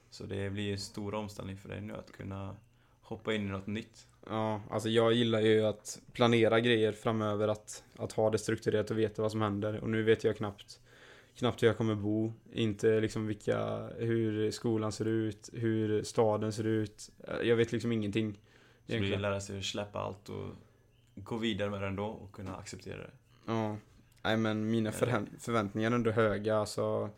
Så 0.09 0.23
det 0.23 0.49
blir 0.49 0.63
ju 0.63 0.71
en 0.71 0.79
stor 0.79 1.13
omställning 1.13 1.57
för 1.57 1.69
dig 1.69 1.81
nu 1.81 1.93
att 1.93 2.11
kunna 2.11 2.55
hoppa 3.01 3.33
in 3.33 3.41
i 3.41 3.49
något 3.49 3.67
nytt. 3.67 4.07
Ja, 4.29 4.61
alltså 4.69 4.89
jag 4.89 5.13
gillar 5.13 5.39
ju 5.39 5.65
att 5.65 6.01
planera 6.13 6.59
grejer 6.59 6.91
framöver, 6.91 7.47
att, 7.47 7.83
att 7.97 8.11
ha 8.11 8.29
det 8.29 8.37
strukturerat 8.37 8.91
och 8.91 8.99
veta 8.99 9.21
vad 9.21 9.31
som 9.31 9.41
händer. 9.41 9.79
Och 9.79 9.89
nu 9.89 10.03
vet 10.03 10.23
jag 10.23 10.37
knappt, 10.37 10.79
knappt 11.37 11.63
hur 11.63 11.67
jag 11.67 11.77
kommer 11.77 11.95
bo, 11.95 12.33
inte 12.53 12.99
liksom 12.99 13.27
vilka, 13.27 13.87
hur 13.97 14.51
skolan 14.51 14.91
ser 14.91 15.05
ut, 15.05 15.49
hur 15.53 16.03
staden 16.03 16.53
ser 16.53 16.63
ut. 16.63 17.11
Jag 17.43 17.55
vet 17.55 17.71
liksom 17.71 17.91
ingenting. 17.91 18.33
Så 18.33 18.39
du 18.39 18.93
vill 18.93 18.95
Egentligen. 18.95 19.21
lära 19.21 19.41
sig 19.41 19.57
att 19.57 19.65
släppa 19.65 19.99
allt 19.99 20.29
och 20.29 20.49
gå 21.15 21.37
vidare 21.37 21.69
med 21.69 21.81
det 21.81 21.87
ändå 21.87 22.05
och 22.05 22.31
kunna 22.31 22.55
acceptera 22.55 22.97
det. 22.97 23.11
Ja. 23.45 23.77
Nej 24.23 24.37
men 24.37 24.71
mina 24.71 24.91
förväntningar 24.91 25.91
är 25.91 25.95
ändå 25.95 26.11
höga, 26.11 26.57
alltså 26.57 27.09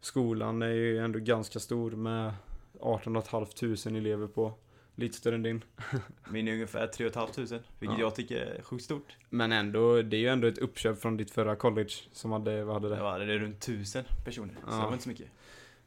skolan 0.00 0.62
är 0.62 0.68
ju 0.68 0.98
ändå 0.98 1.18
ganska 1.18 1.58
stor 1.58 1.90
med 1.90 2.32
18 2.80 3.22
500 3.22 3.98
elever 3.98 4.26
på. 4.26 4.54
Lite 4.94 5.16
större 5.16 5.34
än 5.34 5.42
din. 5.42 5.64
Min 6.30 6.48
är 6.48 6.52
ungefär 6.52 6.86
3 6.86 7.10
500 7.10 7.32
vilket 7.78 7.98
Ja. 7.98 8.04
jag 8.04 8.14
tycker 8.14 8.36
är 8.36 8.62
sjukt 8.62 8.84
stort. 8.84 9.16
Men 9.30 9.52
ändå, 9.52 10.02
det 10.02 10.16
är 10.16 10.20
ju 10.20 10.28
ändå 10.28 10.46
ett 10.48 10.58
uppköp 10.58 11.00
från 11.00 11.16
ditt 11.16 11.30
förra 11.30 11.56
college 11.56 11.92
som 12.12 12.32
hade, 12.32 12.64
vad 12.64 12.74
hade 12.74 12.88
det? 12.88 12.96
Det 12.96 13.02
var 13.02 13.18
det 13.18 13.34
är 13.34 13.38
runt 13.38 13.56
1000 13.62 14.04
personer, 14.24 14.54
så 14.54 14.60
Ja. 14.70 14.76
det 14.76 14.82
var 14.84 14.92
inte 14.92 15.02
så 15.02 15.08
mycket. 15.08 15.26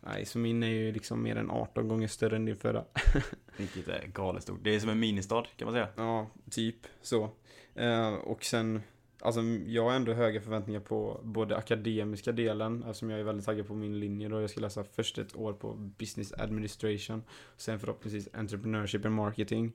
Nej, 0.02 0.26
så 0.26 0.38
min 0.40 0.64
är 0.64 0.68
ju 0.68 0.92
liksom 0.92 1.24
mer 1.24 1.36
än 1.36 1.50
18 1.52 1.88
gånger 1.88 2.08
större 2.08 2.36
än 2.36 2.46
din 2.46 2.56
förra. 2.56 2.84
Vilket 3.58 3.88
är 3.88 4.08
galet 4.14 4.44
stort. 4.44 4.60
Det 4.64 4.76
är 4.76 4.80
som 4.80 4.90
en 4.90 5.00
ministad 5.00 5.46
kan 5.58 5.66
man 5.66 5.74
säga. 5.74 5.88
Ja, 5.96 6.28
typ 6.52 6.76
så. 7.02 7.30
Eh, 7.76 8.14
och 8.14 8.44
sen, 8.46 8.82
alltså 9.28 9.42
jag 9.66 9.84
har 9.84 9.94
ändå 9.94 10.14
höga 10.14 10.42
förväntningar 10.42 10.80
på 10.80 11.20
både 11.24 11.58
akademiska 11.58 12.32
delen, 12.32 12.84
eftersom 12.84 13.10
jag 13.10 13.20
är 13.20 13.24
väldigt 13.24 13.46
taggad 13.46 13.68
på 13.68 13.74
min 13.74 14.00
linje 14.00 14.30
då. 14.30 14.42
Jag 14.42 14.50
ska 14.50 14.62
läsa 14.62 14.84
först 14.84 15.18
ett 15.18 15.36
år 15.36 15.54
på 15.54 15.74
Business 15.74 16.34
Administration, 16.34 17.24
sen 17.58 17.80
förhoppningsvis 17.80 18.30
Entrepreneurship 18.34 19.06
and 19.06 19.16
Marketing. 19.16 19.74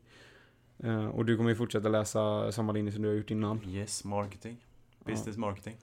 Eh, 0.78 1.06
och 1.06 1.24
du 1.24 1.36
kommer 1.36 1.50
ju 1.50 1.56
fortsätta 1.56 1.88
läsa 1.88 2.52
samma 2.52 2.72
linje 2.72 2.92
som 2.92 3.02
du 3.02 3.08
har 3.08 3.16
gjort 3.16 3.30
innan. 3.30 3.64
Yes, 3.68 4.04
marketing. 4.04 4.56
Business 5.04 5.36
marketing. 5.36 5.76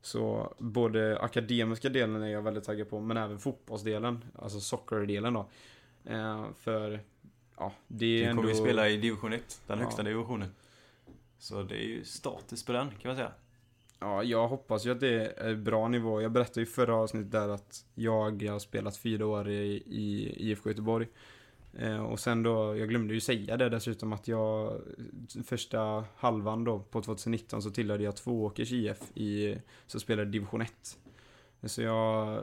Så 0.00 0.54
både 0.58 1.18
akademiska 1.18 1.88
delen 1.88 2.22
är 2.22 2.28
jag 2.28 2.42
väldigt 2.42 2.64
taggad 2.64 2.90
på, 2.90 3.00
men 3.00 3.16
även 3.16 3.38
fotbollsdelen, 3.38 4.24
alltså 4.34 4.60
soccerdelen 4.60 5.34
då. 5.34 5.48
Eh, 6.04 6.44
för, 6.56 7.00
ja, 7.58 7.72
det 7.88 8.06
är 8.06 8.18
Du 8.20 8.24
ändå... 8.24 8.42
kommer 8.42 8.54
ju 8.54 8.60
spela 8.60 8.88
i 8.88 8.96
division 8.96 9.32
1, 9.32 9.60
den 9.66 9.78
Ja. 9.78 9.84
högsta 9.84 10.02
divisionen. 10.02 10.48
Så 11.38 11.62
det 11.62 11.76
är 11.76 11.86
ju 11.86 12.04
status 12.04 12.64
på 12.64 12.72
den, 12.72 12.90
kan 12.90 13.08
man 13.08 13.16
säga. 13.16 13.32
Ja, 14.00 14.22
jag 14.22 14.48
hoppas 14.48 14.86
ju 14.86 14.90
att 14.90 15.00
det 15.00 15.32
är 15.36 15.54
bra 15.54 15.88
nivå. 15.88 16.22
Jag 16.22 16.32
berättade 16.32 16.60
ju 16.60 16.66
förra 16.66 16.94
avsnittet 16.94 17.32
där 17.32 17.48
att 17.48 17.84
jag 17.94 18.42
har 18.42 18.58
spelat 18.58 18.96
fyra 18.96 19.26
år 19.26 19.48
i, 19.48 19.82
i 19.86 20.34
IFK 20.36 20.68
Göteborg. 20.68 21.06
Eh, 21.78 22.04
och 22.04 22.20
sen 22.20 22.42
då, 22.42 22.76
jag 22.76 22.88
glömde 22.88 23.14
ju 23.14 23.20
säga 23.20 23.56
det 23.56 23.68
dessutom 23.68 24.12
att 24.12 24.28
jag 24.28 24.80
första 25.44 26.04
halvan 26.16 26.64
då 26.64 26.78
på 26.78 27.02
2019 27.02 27.62
så 27.62 27.70
tillhörde 27.70 28.04
jag 28.04 28.16
Tvååkers 28.16 28.72
IF 28.72 28.98
i, 29.14 29.58
så 29.86 30.00
spelade 30.00 30.30
division 30.30 30.60
1. 30.60 30.98
Så 31.62 31.82
jag, 31.82 32.42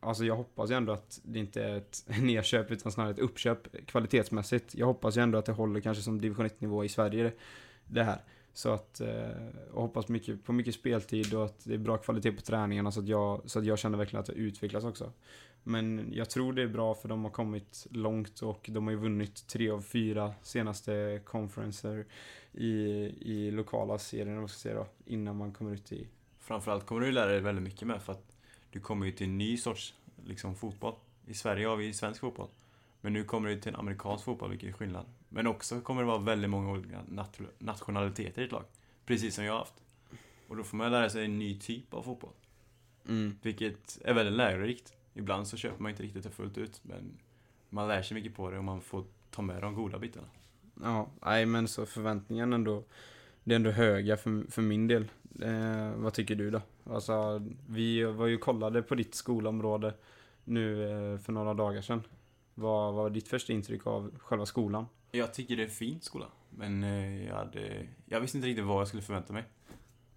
alltså 0.00 0.24
jag 0.24 0.36
hoppas 0.36 0.70
ju 0.70 0.74
ändå 0.74 0.92
att 0.92 1.20
det 1.22 1.38
inte 1.38 1.64
är 1.64 1.76
ett 1.76 2.04
nedköp 2.20 2.70
utan 2.70 2.92
snarare 2.92 3.10
ett 3.10 3.18
uppköp 3.18 3.86
kvalitetsmässigt. 3.86 4.74
Jag 4.74 4.86
hoppas 4.86 5.16
ju 5.16 5.22
ändå 5.22 5.38
att 5.38 5.46
det 5.46 5.52
håller 5.52 5.80
kanske 5.80 6.02
som 6.02 6.20
division 6.20 6.46
1 6.46 6.60
nivå 6.60 6.84
i 6.84 6.88
Sverige 6.88 7.32
det 7.86 8.02
här. 8.02 8.20
Så 8.54 8.70
att, 8.70 9.00
eh, 9.00 9.30
hoppas 9.72 10.08
mycket, 10.08 10.44
på 10.44 10.52
mycket 10.52 10.74
speltid 10.74 11.34
och 11.34 11.44
att 11.44 11.64
det 11.64 11.74
är 11.74 11.78
bra 11.78 11.96
kvalitet 11.96 12.32
på 12.32 12.40
träningarna 12.40 12.92
så 12.92 13.00
att 13.00 13.08
jag, 13.08 13.42
så 13.44 13.58
att 13.58 13.64
jag 13.64 13.78
känner 13.78 13.98
verkligen 13.98 14.20
att 14.20 14.28
jag 14.28 14.36
utvecklas 14.36 14.84
också. 14.84 15.12
Men 15.62 16.08
jag 16.12 16.30
tror 16.30 16.52
det 16.52 16.62
är 16.62 16.68
bra 16.68 16.94
för 16.94 17.08
de 17.08 17.24
har 17.24 17.30
kommit 17.30 17.86
långt 17.90 18.40
och 18.40 18.66
de 18.72 18.84
har 18.84 18.90
ju 18.90 18.98
vunnit 18.98 19.46
tre 19.46 19.70
av 19.70 19.80
fyra 19.80 20.34
senaste 20.42 21.20
konferenser 21.24 22.06
i, 22.52 22.70
i 23.20 23.50
lokala 23.50 23.98
serien, 23.98 24.34
vad 24.34 24.42
man 24.42 24.48
ska 24.48 24.58
säga 24.58 24.74
då, 24.74 24.86
innan 25.04 25.36
man 25.36 25.52
kommer 25.52 25.72
ut 25.72 25.92
i... 25.92 26.08
Framförallt 26.38 26.86
kommer 26.86 27.00
du 27.00 27.12
lära 27.12 27.30
dig 27.30 27.40
väldigt 27.40 27.64
mycket 27.64 27.88
med 27.88 28.02
för 28.02 28.12
att 28.12 28.36
du 28.70 28.80
kommer 28.80 29.06
ju 29.06 29.12
till 29.12 29.26
en 29.26 29.38
ny 29.38 29.56
sorts 29.56 29.94
liksom, 30.24 30.54
fotboll. 30.54 30.94
I 31.26 31.34
Sverige 31.34 31.66
har 31.66 31.76
vi 31.76 31.92
svensk 31.92 32.20
fotboll. 32.20 32.48
Men 33.00 33.12
nu 33.12 33.24
kommer 33.24 33.48
du 33.48 33.60
till 33.60 33.68
en 33.68 33.80
amerikansk 33.80 34.24
fotboll, 34.24 34.50
vilket 34.50 34.68
är 34.68 34.72
skillnad. 34.72 35.06
Men 35.32 35.46
också 35.46 35.80
kommer 35.80 36.02
det 36.02 36.06
vara 36.06 36.18
väldigt 36.18 36.50
många 36.50 36.70
olika 36.70 37.00
nat- 37.08 37.48
nationaliteter 37.58 38.42
i 38.42 38.44
ett 38.44 38.52
lag. 38.52 38.64
Precis 39.06 39.34
som 39.34 39.44
jag 39.44 39.52
har 39.52 39.58
haft. 39.58 39.74
Och 40.48 40.56
då 40.56 40.64
får 40.64 40.76
man 40.76 40.90
lära 40.92 41.10
sig 41.10 41.24
en 41.24 41.38
ny 41.38 41.58
typ 41.58 41.94
av 41.94 42.02
fotboll. 42.02 42.32
Mm. 43.08 43.38
Vilket 43.42 43.98
är 44.04 44.14
väldigt 44.14 44.34
lärorikt. 44.34 44.92
Ibland 45.14 45.48
så 45.48 45.56
köper 45.56 45.82
man 45.82 45.90
inte 45.90 46.02
riktigt 46.02 46.22
det 46.24 46.30
fullt 46.30 46.58
ut, 46.58 46.80
men 46.82 47.18
man 47.70 47.88
lär 47.88 48.02
sig 48.02 48.14
mycket 48.14 48.34
på 48.34 48.50
det 48.50 48.58
och 48.58 48.64
man 48.64 48.80
får 48.80 49.04
ta 49.30 49.42
med 49.42 49.62
de 49.62 49.74
goda 49.74 49.98
bitarna. 49.98 50.26
Ja, 50.82 51.08
nej 51.22 51.46
men 51.46 51.68
så 51.68 51.86
förväntningarna 51.86 52.54
ändå, 52.56 52.84
det 53.44 53.54
är 53.54 53.56
ändå 53.56 53.70
höga 53.70 54.16
för, 54.16 54.50
för 54.50 54.62
min 54.62 54.86
del. 54.88 55.08
Eh, 55.42 55.92
vad 55.96 56.14
tycker 56.14 56.34
du 56.34 56.50
då? 56.50 56.60
Alltså, 56.90 57.42
vi 57.68 58.04
var 58.04 58.26
ju 58.26 58.38
kollade 58.38 58.82
på 58.82 58.94
ditt 58.94 59.14
skolområde 59.14 59.94
nu 60.44 60.90
eh, 60.90 61.18
för 61.18 61.32
några 61.32 61.54
dagar 61.54 61.82
sedan. 61.82 62.02
Vad 62.54 62.94
vad 62.94 63.02
var 63.02 63.10
ditt 63.10 63.28
första 63.28 63.52
intryck 63.52 63.86
av 63.86 64.18
själva 64.18 64.46
skolan? 64.46 64.86
Jag 65.14 65.34
tycker 65.34 65.56
det 65.56 65.62
är 65.62 65.64
en 65.64 65.70
fin 65.70 66.00
skola. 66.00 66.26
Men 66.50 66.84
eh, 66.84 67.26
jag 67.26 67.34
hade... 67.34 67.86
Jag 68.06 68.20
visste 68.20 68.38
inte 68.38 68.48
riktigt 68.48 68.64
vad 68.64 68.80
jag 68.80 68.88
skulle 68.88 69.02
förvänta 69.02 69.32
mig. 69.32 69.44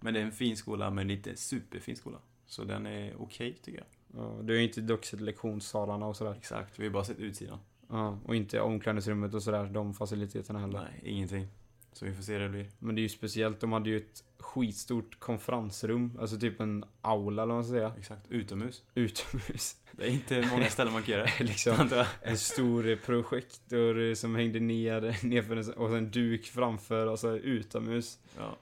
Men 0.00 0.14
det 0.14 0.20
är 0.20 0.24
en 0.24 0.32
fin 0.32 0.56
skola, 0.56 0.90
men 0.90 1.10
inte 1.10 1.36
superfin 1.36 1.96
skola. 1.96 2.18
Så 2.46 2.64
den 2.64 2.86
är 2.86 3.14
okej, 3.22 3.58
tycker 3.62 3.78
jag. 3.78 3.86
Ja, 4.22 4.42
Du 4.42 4.52
har 4.52 4.58
ju 4.58 4.64
inte 4.64 4.80
dock 4.80 5.04
sett 5.04 5.20
lektionssalarna 5.20 6.06
och 6.06 6.16
sådär. 6.16 6.34
Exakt, 6.38 6.78
vi 6.78 6.84
har 6.86 6.92
bara 6.92 7.04
sett 7.04 7.18
utsidan. 7.18 7.58
Ja, 7.88 8.18
och 8.24 8.36
inte 8.36 8.60
omklädningsrummet 8.60 9.34
och 9.34 9.42
sådär, 9.42 9.64
de 9.66 9.94
faciliteterna 9.94 10.58
heller. 10.58 10.88
Nej, 10.90 11.00
ingenting. 11.12 11.48
Så 11.96 12.04
vi 12.04 12.14
får 12.14 12.22
se 12.22 12.32
hur 12.32 12.40
det 12.40 12.48
blir. 12.48 12.66
Men 12.78 12.94
det 12.94 13.00
är 13.00 13.02
ju 13.02 13.08
speciellt, 13.08 13.60
de 13.60 13.72
hade 13.72 13.90
ju 13.90 13.96
ett 13.96 14.24
skitstort 14.38 15.20
konferensrum, 15.20 16.18
alltså 16.20 16.38
typ 16.38 16.60
en 16.60 16.84
aula 17.00 17.42
eller 17.42 17.54
vad 17.54 17.56
man 17.56 17.64
ska 17.64 17.72
säga, 17.72 17.92
Exakt, 17.98 18.30
utomhus. 18.30 18.82
utomhus. 18.94 19.76
Det 19.92 20.04
är 20.04 20.10
inte 20.10 20.48
många 20.52 20.66
ställen 20.68 20.92
man 20.92 21.02
kan 21.02 21.14
göra 21.14 21.28
liksom 21.40 22.04
en 22.22 22.38
stor 22.38 22.96
projektor 22.96 24.14
som 24.14 24.34
hängde 24.34 24.60
ner, 24.60 25.00
nerför 25.26 25.78
och 25.78 25.96
en 25.96 26.10
duk 26.10 26.46
framför 26.46 27.06
och 27.06 27.18
så 27.18 27.36
utomhus. 27.36 28.18
Ja. 28.36 28.58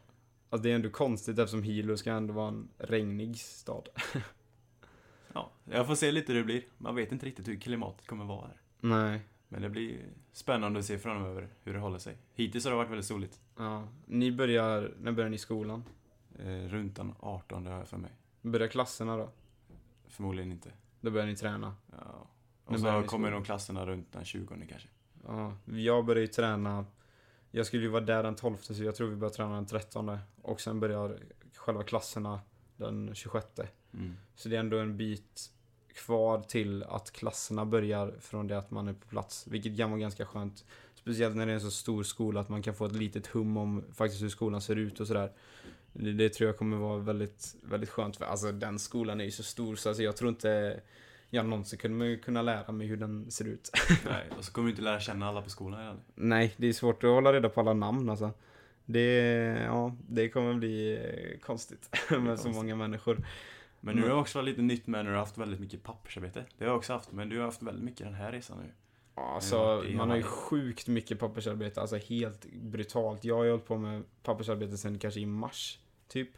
Alltså 0.50 0.62
det 0.62 0.70
är 0.70 0.74
ändå 0.74 0.90
konstigt 0.90 1.38
eftersom 1.38 1.62
Hilo 1.62 1.96
ska 1.96 2.12
ändå 2.12 2.34
vara 2.34 2.48
en 2.48 2.68
regnig 2.78 3.36
stad. 3.36 3.88
ja, 5.32 5.52
jag 5.64 5.86
får 5.86 5.94
se 5.94 6.12
lite 6.12 6.32
hur 6.32 6.38
det 6.40 6.44
blir. 6.44 6.62
Man 6.78 6.94
vet 6.94 7.12
inte 7.12 7.26
riktigt 7.26 7.48
hur 7.48 7.56
klimatet 7.56 8.06
kommer 8.06 8.24
vara 8.24 8.46
här. 8.46 8.60
Nej. 8.80 9.20
Men 9.54 9.62
det 9.62 9.68
blir 9.68 9.98
spännande 10.32 10.78
att 10.78 10.84
se 10.84 10.98
framöver 10.98 11.48
hur 11.62 11.74
det 11.74 11.78
håller 11.78 11.98
sig. 11.98 12.16
Hittills 12.32 12.64
har 12.64 12.70
det 12.70 12.76
varit 12.76 12.90
väldigt 12.90 13.06
soligt. 13.06 13.40
Ja. 13.56 13.88
Ni 14.06 14.32
börjar, 14.32 14.94
när 15.00 15.12
börjar 15.12 15.30
ni 15.30 15.38
skolan? 15.38 15.84
Eh, 16.38 16.68
runt 16.68 16.96
den 16.96 17.14
18 17.20 17.66
har 17.66 17.78
jag 17.78 17.88
för 17.88 17.96
mig. 17.96 18.10
Börjar 18.42 18.68
klasserna 18.68 19.16
då? 19.16 19.30
Förmodligen 20.06 20.52
inte. 20.52 20.70
Då 21.00 21.10
börjar 21.10 21.26
ni 21.26 21.36
träna. 21.36 21.74
Ja. 21.90 22.26
Och 22.64 22.80
börjar 22.80 23.02
så 23.02 23.08
kommer 23.08 23.30
de 23.30 23.44
klasserna 23.44 23.86
runt 23.86 24.12
den 24.12 24.24
20 24.24 24.46
kanske. 24.68 24.88
Ja, 25.26 25.56
jag 25.64 26.04
börjar 26.04 26.20
ju 26.20 26.26
träna. 26.26 26.86
Jag 27.50 27.66
skulle 27.66 27.82
ju 27.82 27.88
vara 27.88 28.04
där 28.04 28.22
den 28.22 28.36
12 28.36 28.56
så 28.56 28.84
jag 28.84 28.94
tror 28.94 29.08
vi 29.08 29.16
börjar 29.16 29.32
träna 29.32 29.54
den 29.54 29.66
13. 29.66 30.18
Och 30.42 30.60
sen 30.60 30.80
börjar 30.80 31.18
själva 31.54 31.82
klasserna 31.82 32.40
den 32.76 33.14
26. 33.14 33.46
Mm. 33.92 34.16
Så 34.34 34.48
det 34.48 34.56
är 34.56 34.60
ändå 34.60 34.78
en 34.78 34.96
bit 34.96 35.50
kvar 35.94 36.40
till 36.40 36.82
att 36.82 37.12
klasserna 37.12 37.64
börjar 37.64 38.14
från 38.20 38.46
det 38.46 38.58
att 38.58 38.70
man 38.70 38.88
är 38.88 38.92
på 38.92 39.06
plats. 39.06 39.46
Vilket 39.46 39.76
kan 39.76 39.90
vara 39.90 40.00
ganska 40.00 40.26
skönt. 40.26 40.64
Speciellt 40.94 41.36
när 41.36 41.46
det 41.46 41.52
är 41.52 41.54
en 41.54 41.60
så 41.60 41.70
stor 41.70 42.02
skola 42.02 42.40
att 42.40 42.48
man 42.48 42.62
kan 42.62 42.74
få 42.74 42.86
ett 42.86 42.96
litet 42.96 43.26
hum 43.26 43.56
om 43.56 43.84
faktiskt 43.94 44.22
hur 44.22 44.28
skolan 44.28 44.60
ser 44.60 44.76
ut 44.76 45.00
och 45.00 45.06
sådär. 45.06 45.32
Det, 45.92 46.12
det 46.12 46.28
tror 46.28 46.46
jag 46.46 46.58
kommer 46.58 46.76
vara 46.76 46.98
väldigt, 46.98 47.56
väldigt 47.62 47.90
skönt. 47.90 48.16
För 48.16 48.24
alltså 48.24 48.52
den 48.52 48.78
skolan 48.78 49.20
är 49.20 49.24
ju 49.24 49.30
så 49.30 49.42
stor 49.42 49.76
så 49.76 49.88
alltså, 49.88 50.02
jag 50.02 50.16
tror 50.16 50.30
inte 50.30 50.80
jag 51.30 51.46
någonsin 51.46 51.78
kommer 51.78 52.16
kunna 52.16 52.42
lära 52.42 52.72
mig 52.72 52.86
hur 52.86 52.96
den 52.96 53.30
ser 53.30 53.44
ut. 53.44 53.70
Nej, 54.04 54.24
och 54.38 54.44
så 54.44 54.52
kommer 54.52 54.66
du 54.66 54.70
inte 54.70 54.82
lära 54.82 55.00
känna 55.00 55.28
alla 55.28 55.42
på 55.42 55.50
skolan 55.50 55.80
heller. 55.80 56.00
Nej, 56.14 56.54
det 56.56 56.66
är 56.66 56.72
svårt 56.72 57.04
att 57.04 57.10
hålla 57.10 57.32
reda 57.32 57.48
på 57.48 57.60
alla 57.60 57.72
namn 57.72 58.10
alltså. 58.10 58.30
Det, 58.84 59.14
ja, 59.64 59.96
det 60.08 60.28
kommer 60.28 60.54
bli 60.54 60.98
konstigt 61.42 61.88
med 62.10 62.10
så 62.10 62.26
konstigt. 62.26 62.54
många 62.54 62.76
människor. 62.76 63.24
Men 63.84 63.96
nu 63.96 64.00
har 64.02 64.06
Mm. 64.06 64.16
det 64.16 64.20
också 64.22 64.38
varit 64.38 64.48
lite 64.48 64.62
nytt 64.62 64.86
med 64.86 65.04
när 65.04 65.10
du 65.10 65.16
har 65.16 65.24
haft 65.24 65.38
väldigt 65.38 65.60
mycket 65.60 65.82
pappersarbete. 65.82 66.44
Det 66.58 66.64
har 66.64 66.70
jag 66.70 66.76
också 66.78 66.92
haft, 66.92 67.12
men 67.12 67.28
du 67.28 67.38
har 67.38 67.44
haft 67.44 67.62
väldigt 67.62 67.84
mycket 67.84 68.06
den 68.06 68.14
här 68.14 68.32
resan 68.32 68.58
nu. 68.58 68.70
Alltså, 69.14 69.56
Ja, 69.56 69.80
det 69.82 69.92
är 69.92 69.96
man 69.96 70.10
har 70.10 70.16
ju 70.16 70.22
sjukt 70.22 70.88
mycket 70.88 71.18
pappersarbete, 71.18 71.80
alltså 71.80 71.96
helt 71.96 72.46
brutalt. 72.52 73.24
Jag 73.24 73.36
har 73.36 73.44
ju 73.44 73.50
hållit 73.50 73.66
på 73.66 73.78
med 73.78 74.02
pappersarbete 74.22 74.76
sen 74.78 74.98
kanske 74.98 75.20
i 75.20 75.26
mars, 75.26 75.78
typ. 76.08 76.28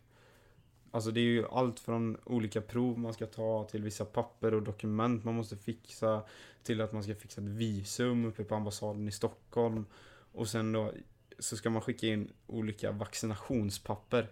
Alltså 0.90 1.10
det 1.10 1.20
är 1.20 1.24
ju 1.24 1.46
allt 1.48 1.80
från 1.80 2.16
olika 2.24 2.60
prov 2.60 2.98
man 2.98 3.14
ska 3.14 3.26
ta 3.26 3.64
till 3.70 3.82
vissa 3.82 4.04
papper 4.04 4.54
och 4.54 4.62
dokument 4.62 5.24
man 5.24 5.34
måste 5.34 5.56
fixa 5.56 6.22
till 6.62 6.80
att 6.80 6.92
man 6.92 7.02
ska 7.02 7.14
fixa 7.14 7.40
ett 7.40 7.46
visum 7.48 8.24
uppe 8.24 8.44
på 8.44 8.54
ambassaden 8.54 9.08
i 9.08 9.12
Stockholm. 9.12 9.86
Och 10.32 10.48
sen 10.48 10.72
då 10.72 10.92
så 11.38 11.56
ska 11.56 11.70
man 11.70 11.82
skicka 11.82 12.06
in 12.06 12.32
olika 12.46 12.92
vaccinationspapper. 12.92 14.28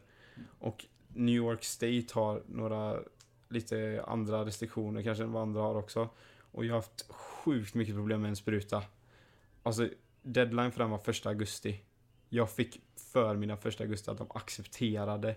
Och 0.59 0.85
New 1.15 1.35
York 1.35 1.65
State 1.65 2.07
har 2.15 2.43
några 2.47 2.99
lite 3.49 4.05
andra 4.07 4.45
restriktioner 4.45 5.03
kanske 5.03 5.25
än 5.25 5.33
vad 5.33 5.43
andra 5.43 5.61
har 5.61 5.75
också. 5.75 6.09
Och 6.41 6.65
jag 6.65 6.71
har 6.75 6.79
haft 6.79 7.07
sjukt 7.11 7.75
mycket 7.75 7.95
problem 7.95 8.21
med 8.23 8.29
en 8.29 8.37
spruta. 8.37 8.83
Alltså, 9.63 9.89
deadline 10.23 10.73
för 10.73 10.79
den 10.79 10.91
var 10.91 10.99
första 10.99 11.29
augusti. 11.29 11.81
Jag 12.29 12.51
fick 12.51 12.81
för 13.13 13.37
mina 13.37 13.57
första 13.57 13.85
augusti 13.85 14.11
att 14.11 14.19
de 14.19 14.27
accepterade 14.35 15.37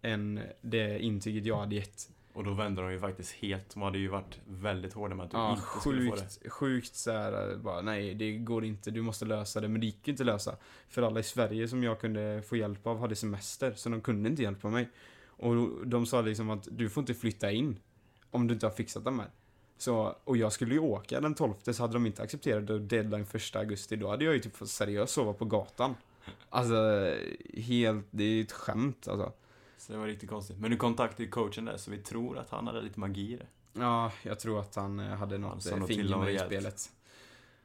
en, 0.00 0.40
det 0.60 0.98
intyget 0.98 1.46
jag 1.46 1.56
hade 1.56 1.74
gett. 1.74 2.10
Och 2.32 2.44
då 2.44 2.54
vände 2.54 2.82
de 2.82 2.92
ju 2.92 3.00
faktiskt 3.00 3.32
helt. 3.32 3.74
De 3.74 3.82
hade 3.82 3.98
ju 3.98 4.08
varit 4.08 4.40
väldigt 4.46 4.92
hårda 4.92 5.14
med 5.14 5.24
att 5.24 5.30
du 5.30 5.36
Ja, 5.36 5.50
inte 5.50 5.62
skulle 5.80 6.10
få 6.10 6.16
det. 6.16 6.20
sjukt, 6.22 6.52
sjukt 6.52 6.94
så 6.94 7.12
här, 7.12 7.56
bara 7.56 7.80
nej 7.80 8.14
det 8.14 8.32
går 8.38 8.64
inte, 8.64 8.90
du 8.90 9.02
måste 9.02 9.24
lösa 9.24 9.60
det. 9.60 9.68
Men 9.68 9.80
det 9.80 9.86
gick 9.86 10.08
ju 10.08 10.10
inte 10.10 10.22
att 10.22 10.26
lösa. 10.26 10.56
För 10.88 11.02
alla 11.02 11.20
i 11.20 11.22
Sverige 11.22 11.68
som 11.68 11.82
jag 11.84 12.00
kunde 12.00 12.42
få 12.42 12.56
hjälp 12.56 12.86
av 12.86 12.98
hade 12.98 13.16
semester, 13.16 13.72
så 13.76 13.88
de 13.88 14.00
kunde 14.00 14.28
inte 14.28 14.42
hjälpa 14.42 14.68
mig. 14.68 14.88
Och 15.36 15.86
de 15.86 16.06
sa 16.06 16.20
liksom 16.20 16.50
att 16.50 16.68
du 16.70 16.90
får 16.90 17.02
inte 17.02 17.14
flytta 17.14 17.50
in 17.50 17.78
om 18.30 18.46
du 18.46 18.54
inte 18.54 18.66
har 18.66 18.72
fixat 18.72 19.04
dem 19.04 19.18
här. 19.18 19.30
Så, 19.78 20.16
och 20.24 20.36
jag 20.36 20.52
skulle 20.52 20.74
ju 20.74 20.80
åka 20.80 21.20
den 21.20 21.34
12 21.34 21.54
så 21.62 21.82
hade 21.82 21.92
de 21.92 22.06
inte 22.06 22.22
accepterat 22.22 22.66
det 22.66 22.78
deadline 22.78 23.26
första 23.26 23.58
augusti, 23.58 23.96
då 23.96 24.08
hade 24.08 24.24
jag 24.24 24.34
ju 24.34 24.40
typ 24.40 24.56
fått 24.56 24.68
seriöst 24.68 25.14
sova 25.14 25.32
på 25.32 25.44
gatan. 25.44 25.94
Alltså, 26.50 26.74
helt, 27.54 28.06
det 28.10 28.24
är 28.24 28.42
ett 28.42 28.52
skämt 28.52 29.08
alltså. 29.08 29.32
Så 29.78 29.92
det 29.92 29.98
var 29.98 30.06
riktigt 30.06 30.30
konstigt. 30.30 30.58
Men 30.58 30.70
du 30.70 30.76
kontaktade 30.76 31.22
ju 31.22 31.28
coachen 31.28 31.64
där, 31.64 31.76
så 31.76 31.90
vi 31.90 31.98
tror 31.98 32.38
att 32.38 32.50
han 32.50 32.66
hade 32.66 32.82
lite 32.82 33.00
magi 33.00 33.32
i 33.32 33.36
det. 33.36 33.46
Ja, 33.72 34.12
jag 34.22 34.40
tror 34.40 34.60
att 34.60 34.74
han 34.74 35.00
eh, 35.00 35.06
hade 35.06 35.38
något 35.38 35.66
eh, 35.66 35.84
finger 35.84 36.16
med 36.16 36.34
i 36.34 36.38
spelet. 36.38 36.92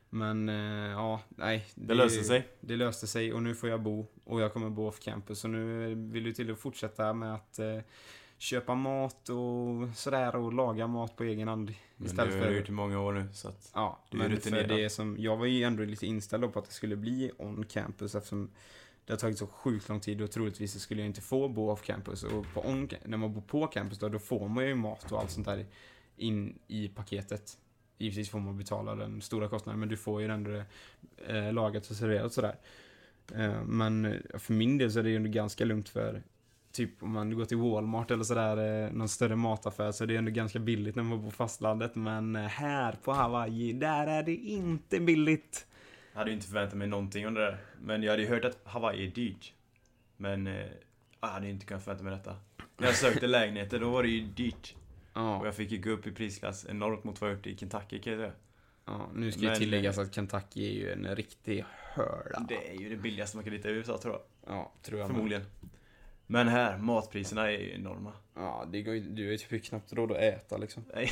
Men, 0.10 0.50
eh, 0.50 0.92
ja, 0.92 1.22
nej. 1.30 1.66
Det 1.76 1.94
löste 1.94 2.24
sig. 2.24 2.48
Det 2.60 2.76
löste 2.76 3.08
sig 3.08 3.34
och 3.34 3.44
nu 3.44 3.56
får 3.56 3.70
jag 3.70 3.82
bo. 3.82 4.06
Och 4.24 4.42
jag 4.42 4.54
kommer 4.54 4.70
bo 4.70 4.88
off 4.88 5.00
campus. 5.00 5.44
Och 5.44 5.50
nu 5.50 5.96
vill 5.96 6.24
du 6.24 6.32
till 6.34 6.52
att 6.52 6.60
fortsätta 6.60 7.14
med 7.14 7.34
att 7.34 7.60
eh, 7.60 7.80
köpa 8.38 8.76
mat 8.76 9.30
och 9.30 9.96
sådär 9.96 10.36
och 10.36 10.54
laga 10.54 10.88
mat 10.88 11.16
på 11.16 11.24
egen 11.24 11.48
hand. 11.48 11.74
Men 11.98 12.06
Istället 12.08 12.32
det 12.34 12.38
har 12.38 12.44
för... 12.46 12.52
du 12.52 12.58
gjort 12.60 12.70
i 12.70 12.72
många 12.72 13.00
år 13.02 13.14
nu, 13.14 13.28
så 13.34 13.48
att... 13.48 13.72
Ja, 13.76 14.00
Du 14.10 14.18
är 14.18 14.22
men 14.22 14.30
för 14.30 14.38
rutinerad. 14.38 14.70
det 14.70 14.90
som, 14.90 15.16
jag 15.20 15.38
var 15.38 15.46
ju 15.46 15.64
ändå 15.64 15.84
lite 15.84 16.06
inställd 16.06 16.54
på 16.54 16.60
att 16.60 16.66
det 16.66 16.72
skulle 16.74 16.96
bli 16.96 17.32
on 17.38 17.66
campus 17.66 18.16
eftersom 18.16 18.50
det 19.06 19.14
har 19.14 19.18
tagit 19.18 19.38
så 19.38 19.48
sjukt 19.48 19.90
lång 19.90 20.00
tid 20.00 20.22
och 20.22 20.32
troligtvis 20.32 20.80
skulle 20.82 21.02
jag 21.02 21.06
inte 21.08 21.22
få 21.22 21.48
bo 21.50 21.70
off 21.70 21.82
campus. 21.82 22.24
Och 22.24 22.46
on, 22.70 22.90
när 23.06 23.18
man 23.18 23.34
bor 23.34 23.42
på 23.42 23.68
campus 23.68 24.00
då, 24.00 24.10
då 24.10 24.20
får 24.20 24.48
man 24.48 24.66
ju 24.68 24.76
mat 24.76 25.12
och 25.12 25.20
allt 25.20 25.32
sånt 25.32 25.48
där 25.48 25.66
in 26.18 26.60
i 26.68 26.88
paketet. 26.88 27.58
Givetvis 28.00 28.30
får 28.30 28.40
man 28.40 28.58
betala 28.58 28.96
den 28.96 29.22
stora 29.22 29.48
kostnaden 29.48 29.80
men 29.80 29.90
du 29.90 29.98
får 29.98 30.22
ju 30.22 30.28
ändå 30.28 30.50
det 30.50 30.66
eh, 31.28 31.54
lagat 31.54 31.90
och 31.90 31.96
serverat 31.96 32.34
sådär. 32.34 32.56
Eh, 33.36 33.64
men 33.64 34.06
eh, 34.06 34.40
för 34.40 34.54
min 34.54 34.78
del 34.78 34.92
så 34.92 35.00
är 35.00 35.04
det 35.04 35.10
ju 35.10 35.16
ändå 35.16 35.30
ganska 35.30 35.66
lugnt 35.66 35.90
för 35.90 36.22
Typ 36.72 37.04
om 37.04 37.12
man 37.12 37.36
går 37.36 37.46
till 37.46 37.58
Walmart 37.58 38.12
eller 38.12 38.24
sådär, 38.24 38.86
eh, 38.86 38.92
någon 38.92 39.10
större 39.10 39.36
mataffär, 39.36 39.92
så 39.92 40.04
är 40.04 40.08
det 40.08 40.16
ändå 40.16 40.32
ganska 40.32 40.60
billigt 40.60 40.96
när 40.96 41.04
man 41.04 41.22
bor 41.22 41.30
på 41.30 41.36
fastlandet. 41.36 41.96
Men 41.96 42.36
eh, 42.36 42.42
här 42.42 42.96
på 43.04 43.14
Hawaii, 43.14 43.74
där 43.74 44.08
är 44.08 44.24
det 44.24 44.36
inte 44.36 45.00
billigt. 45.00 45.68
Jag 46.12 46.20
hade 46.20 46.30
ju 46.30 46.36
inte 46.36 46.48
förväntat 46.48 46.78
mig 46.78 46.88
någonting 46.88 47.26
under 47.26 47.42
det 47.42 47.48
där. 47.48 47.58
Men 47.82 48.04
jag 48.04 48.12
hade 48.12 48.24
ju 48.24 48.30
hört 48.30 48.46
att 48.46 48.60
Hawaii 48.64 49.08
är 49.08 49.12
dyrt. 49.12 49.54
Men 50.18 50.48
eh, 50.48 50.66
jag 51.22 51.28
hade 51.28 51.46
ju 51.46 51.52
inte 51.52 51.66
kunnat 51.66 51.84
förvänta 51.84 52.04
mig 52.04 52.14
detta. 52.18 52.36
När 52.78 52.88
jag 52.88 52.96
sökte 52.96 53.28
lägenheter, 53.28 53.80
då 53.80 53.90
var 53.90 54.04
det 54.04 54.10
ju 54.10 54.26
dyrt. 54.26 54.76
Och 55.14 55.22
Ja, 55.22 55.46
jag 55.46 55.56
fick 55.56 55.72
ju 55.72 55.78
gå 55.78 55.90
upp 55.90 56.08
i 56.08 56.12
prisklass 56.12 56.66
enormt 56.70 57.04
mot 57.04 57.22
vad 57.22 57.30
jag 57.30 57.38
gjort 57.38 57.48
i 57.48 57.58
Kentucky 57.58 58.00
kan 58.00 58.14
jag 58.14 58.20
säga. 58.20 58.32
ja 58.86 59.10
nu 59.16 59.32
ska 59.32 59.42
Men, 59.42 59.50
ju 59.50 59.56
tilläggas 59.56 59.98
att 59.98 60.16
Kentucky 60.16 60.68
är 60.68 60.72
ju 60.72 60.92
en 60.92 61.16
riktig 61.16 61.66
hörda. 61.94 62.46
Det 62.50 62.70
är 62.70 62.74
ju 62.82 62.90
det 62.90 62.96
billigaste 62.96 63.38
man 63.38 63.44
kan 63.44 63.54
hitta 63.54 63.70
i 63.70 63.72
USA 63.72 63.98
tror 63.98 64.14
jag. 64.14 64.22
Ja, 64.56 64.72
tror 64.82 65.00
jag 65.00 65.08
med. 65.08 65.16
Förmodligen. 65.16 65.46
Men 66.28 66.48
här, 66.48 66.78
matpriserna 66.78 67.48
är 67.52 67.60
ju 67.60 67.74
enorma. 67.74 68.14
Ja, 68.36 68.68
det 68.72 68.82
går 68.82 68.96
ju, 68.96 69.02
du 69.02 69.26
har 69.26 69.32
ju 69.32 69.38
typ 69.38 69.64
knappt 69.64 69.94
råd 69.94 70.12
att 70.12 70.18
äta 70.18 70.58
liksom. 70.58 70.84
Nej. 70.96 71.10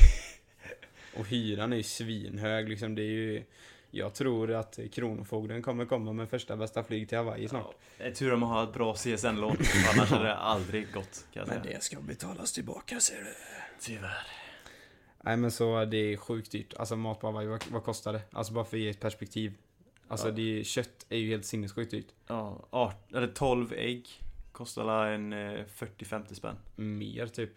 Och 1.18 1.26
hyran 1.26 1.72
är 1.72 1.76
ju 1.76 1.82
svinhög 1.82 2.68
liksom, 2.68 2.94
det 2.94 3.02
är 3.02 3.04
ju... 3.04 3.44
Jag 3.90 4.14
tror 4.14 4.52
att 4.52 4.78
Kronofogden 4.92 5.62
kommer 5.62 5.84
komma 5.86 6.12
med 6.12 6.28
första 6.28 6.56
bästa 6.56 6.84
flyg 6.84 7.08
till 7.08 7.18
Hawaii 7.18 7.48
snart. 7.48 7.66
Ja, 7.70 7.74
det 7.98 8.04
är 8.04 8.14
tur 8.14 8.32
om 8.32 8.40
man 8.40 8.48
har 8.48 8.64
ett 8.64 8.72
bra 8.72 8.94
CSN-lån. 8.94 9.56
Annars 9.94 10.10
hade 10.10 10.24
det 10.24 10.36
aldrig 10.36 10.92
gått 10.92 11.26
kan 11.32 11.46
jag 11.48 11.64
säga. 11.64 11.80
ska 11.80 12.00
betalas 12.00 12.52
tillbaka 12.52 13.00
ser 13.00 13.16
du. 13.16 13.34
Tyvärr. 13.80 14.26
Nej 15.22 15.36
men 15.36 15.50
så 15.50 15.84
det 15.84 15.96
är 15.96 16.16
sjukt 16.16 16.52
dyrt. 16.52 16.74
Alltså 16.74 16.96
mat 16.96 17.20
på 17.20 17.26
Hawaii, 17.26 17.46
vad, 17.46 17.64
vad 17.70 17.84
kostar 17.84 18.12
det? 18.12 18.20
Alltså 18.32 18.52
bara 18.52 18.64
för 18.64 18.76
att 18.76 18.82
ge 18.82 18.88
ett 18.88 19.00
perspektiv. 19.00 19.54
Alltså 20.08 20.28
Ja. 20.28 20.32
det, 20.34 20.64
kött 20.66 21.06
är 21.08 21.16
ju 21.16 21.28
helt 21.28 21.44
sinnessjukt 21.44 21.90
dyrt. 21.90 22.06
Ja, 22.26 22.66
art, 22.70 23.12
eller 23.12 23.26
12 23.28 23.72
ägg 23.72 24.08
kostar 24.52 25.06
en 25.06 25.32
eh, 25.32 25.64
40-50 25.76 26.34
spänn. 26.34 26.56
Mer 26.76 27.26
typ. 27.26 27.50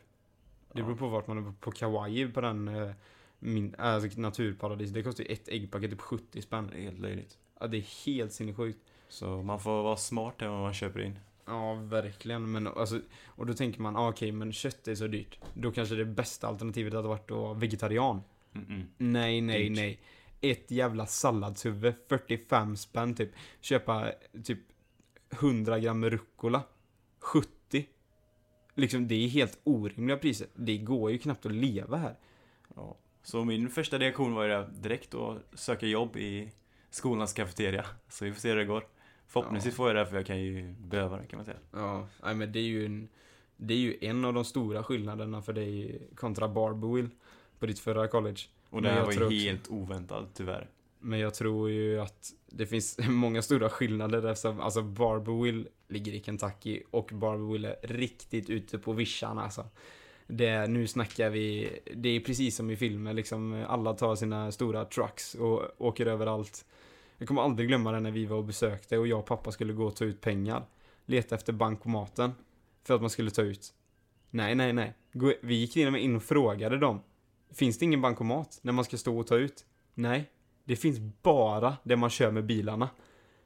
Det 0.73 0.79
Ja. 0.79 0.85
beror 0.85 0.95
på 0.95 1.07
vart 1.07 1.27
man 1.27 1.37
är 1.47 1.53
på 1.59 1.71
Kauai 1.71 2.27
på 2.27 2.41
den 2.41 2.67
eh, 2.67 2.91
min, 3.39 3.75
alltså 3.77 4.19
naturparadis. 4.19 4.91
Det 4.91 5.03
kostar 5.03 5.23
ju 5.23 5.33
ett 5.33 5.47
äggpaket 5.47 5.89
typ 5.91 6.01
70 6.01 6.41
spänn. 6.41 6.67
Det 6.71 6.77
är 6.77 6.81
helt 6.81 6.99
löjligt. 6.99 7.37
Ja, 7.59 7.67
det 7.67 7.77
är 7.77 8.05
helt 8.05 8.33
sinnessjukt. 8.33 8.79
Så 9.09 9.41
man 9.41 9.59
får 9.59 9.83
vara 9.83 9.97
smart 9.97 10.33
där 10.37 10.47
vad 10.47 10.59
man 10.61 10.73
köper 10.73 11.01
in. 11.01 11.19
Ja, 11.51 11.73
verkligen. 11.73 12.51
Men 12.51 12.67
alltså, 12.67 13.01
och 13.25 13.45
då 13.45 13.53
tänker 13.53 13.81
man, 13.81 13.95
ah, 13.95 14.09
okej, 14.09 14.31
men 14.31 14.53
kött 14.53 14.87
är 14.87 14.95
så 14.95 15.07
dyrt. 15.07 15.39
Då 15.53 15.71
kanske 15.71 15.95
det 15.95 16.05
bästa 16.05 16.47
alternativet 16.47 16.93
hade 16.93 17.07
varit 17.07 17.31
att 17.31 17.37
vara 17.37 17.53
vegetarian. 17.53 18.21
Mm-mm. 18.53 18.83
Nej, 18.97 19.41
nej, 19.41 19.69
Dyrt. 19.69 19.77
nej. 19.77 19.99
Ett 20.41 20.71
jävla 20.71 21.05
salladshuvud, 21.05 21.93
45 22.09 22.77
spänn 22.77 23.15
typ. 23.15 23.29
Köpa 23.61 24.11
typ 24.43 24.59
100 25.33 25.79
gram 25.79 26.09
rucola, 26.09 26.63
70. 27.19 27.85
Liksom, 28.75 29.07
det 29.07 29.15
är 29.15 29.27
helt 29.27 29.59
orimliga 29.63 30.17
priser. 30.17 30.47
Det 30.55 30.77
går 30.77 31.11
ju 31.11 31.17
knappt 31.17 31.45
att 31.45 31.51
leva 31.51 31.97
här. 31.97 32.15
Ja. 32.75 32.97
Så 33.23 33.45
min 33.45 33.69
första 33.69 33.99
reaktion 33.99 34.33
var 34.33 34.45
ju 34.45 34.65
direkt 34.81 35.13
att 35.13 35.37
söka 35.53 35.85
jobb 35.85 36.17
i 36.17 36.51
skolans 36.89 37.33
kafeteria. 37.33 37.85
Så 38.09 38.25
vi 38.25 38.33
får 38.33 38.39
se 38.39 38.49
hur 38.49 38.55
det 38.55 38.65
går. 38.65 38.83
Förhoppningsvis 39.31 39.73
Ja. 39.73 39.75
får 39.77 39.87
jag 39.87 39.95
det 39.95 40.05
för 40.05 40.15
jag 40.15 40.25
kan 40.25 40.39
ju 40.39 40.73
behöva 40.73 41.17
det 41.17 41.25
kan 41.25 41.37
man 41.37 41.45
säga. 41.45 41.57
Ja, 41.71 42.07
nej 42.23 42.35
men 42.35 42.51
det 42.51 42.59
är 42.59 42.63
ju 42.63 42.85
en, 42.85 43.09
det 43.57 43.73
är 43.73 43.77
ju 43.77 43.97
en 44.01 44.25
av 44.25 44.33
de 44.33 44.45
stora 44.45 44.83
skillnaderna 44.83 45.41
för 45.41 45.53
dig 45.53 46.01
kontra 46.15 46.47
Barbowill 46.47 47.09
på 47.59 47.65
ditt 47.65 47.79
förra 47.79 48.07
college. 48.07 48.41
Och 48.69 48.81
det 48.81 48.89
här 48.89 49.05
var 49.05 49.11
ju 49.11 49.17
också- 49.25 49.29
helt 49.29 49.69
oväntat 49.69 50.27
tyvärr. 50.33 50.69
Men 50.99 51.19
jag 51.19 51.33
tror 51.33 51.69
ju 51.69 51.99
att 52.01 52.33
det 52.47 52.65
finns 52.65 52.99
många 53.09 53.41
stora 53.41 53.69
skillnader 53.69 54.25
eftersom 54.27 54.59
alltså 54.59 54.81
Barbowill 54.81 55.67
ligger 55.87 56.13
i 56.13 56.23
Kentucky 56.23 56.81
och 56.91 57.09
Barbowill 57.13 57.65
är 57.65 57.75
riktigt 57.81 58.49
ute 58.49 58.77
på 58.79 58.93
vischan 58.93 59.39
alltså. 59.39 59.65
Det, 60.27 60.67
nu 60.67 60.87
snackar 60.87 61.29
vi, 61.29 61.69
det 61.95 62.09
är 62.09 62.19
precis 62.19 62.55
som 62.55 62.69
i 62.71 62.75
filmer 62.75 63.13
liksom, 63.13 63.65
alla 63.67 63.93
tar 63.93 64.15
sina 64.15 64.51
stora 64.51 64.85
trucks 64.85 65.35
och 65.35 65.61
åker 65.77 66.05
överallt. 66.05 66.65
Jag 67.21 67.27
kommer 67.27 67.41
aldrig 67.41 67.67
glömma 67.67 67.91
det 67.91 67.99
när 67.99 68.11
vi 68.11 68.25
var 68.25 68.37
och 68.37 68.43
besökte 68.43 68.97
och 68.97 69.07
jag 69.07 69.19
och 69.19 69.25
pappa 69.25 69.51
skulle 69.51 69.73
gå 69.73 69.85
och 69.85 69.95
ta 69.95 70.05
ut 70.05 70.21
pengar. 70.21 70.65
Leta 71.05 71.35
efter 71.35 71.53
bankomaten. 71.53 72.31
För 72.83 72.95
att 72.95 73.01
man 73.01 73.09
skulle 73.09 73.31
ta 73.31 73.41
ut. 73.41 73.73
Nej, 74.29 74.55
nej, 74.55 74.73
nej. 74.73 74.93
Vi 75.41 75.55
gick 75.55 75.73
till 75.73 75.87
och 75.87 75.93
med 75.93 76.03
in 76.03 76.15
och 76.15 76.23
frågade 76.23 76.77
dem. 76.77 77.01
Finns 77.53 77.79
det 77.79 77.85
ingen 77.85 78.01
bankomat 78.01 78.59
när 78.61 78.73
man 78.73 78.85
ska 78.85 78.97
stå 78.97 79.19
och 79.19 79.27
ta 79.27 79.35
ut? 79.35 79.65
Nej, 79.93 80.31
det 80.63 80.75
finns 80.75 80.99
bara 81.21 81.77
det 81.83 81.95
man 81.95 82.09
kör 82.09 82.31
med 82.31 82.45
bilarna. 82.45 82.89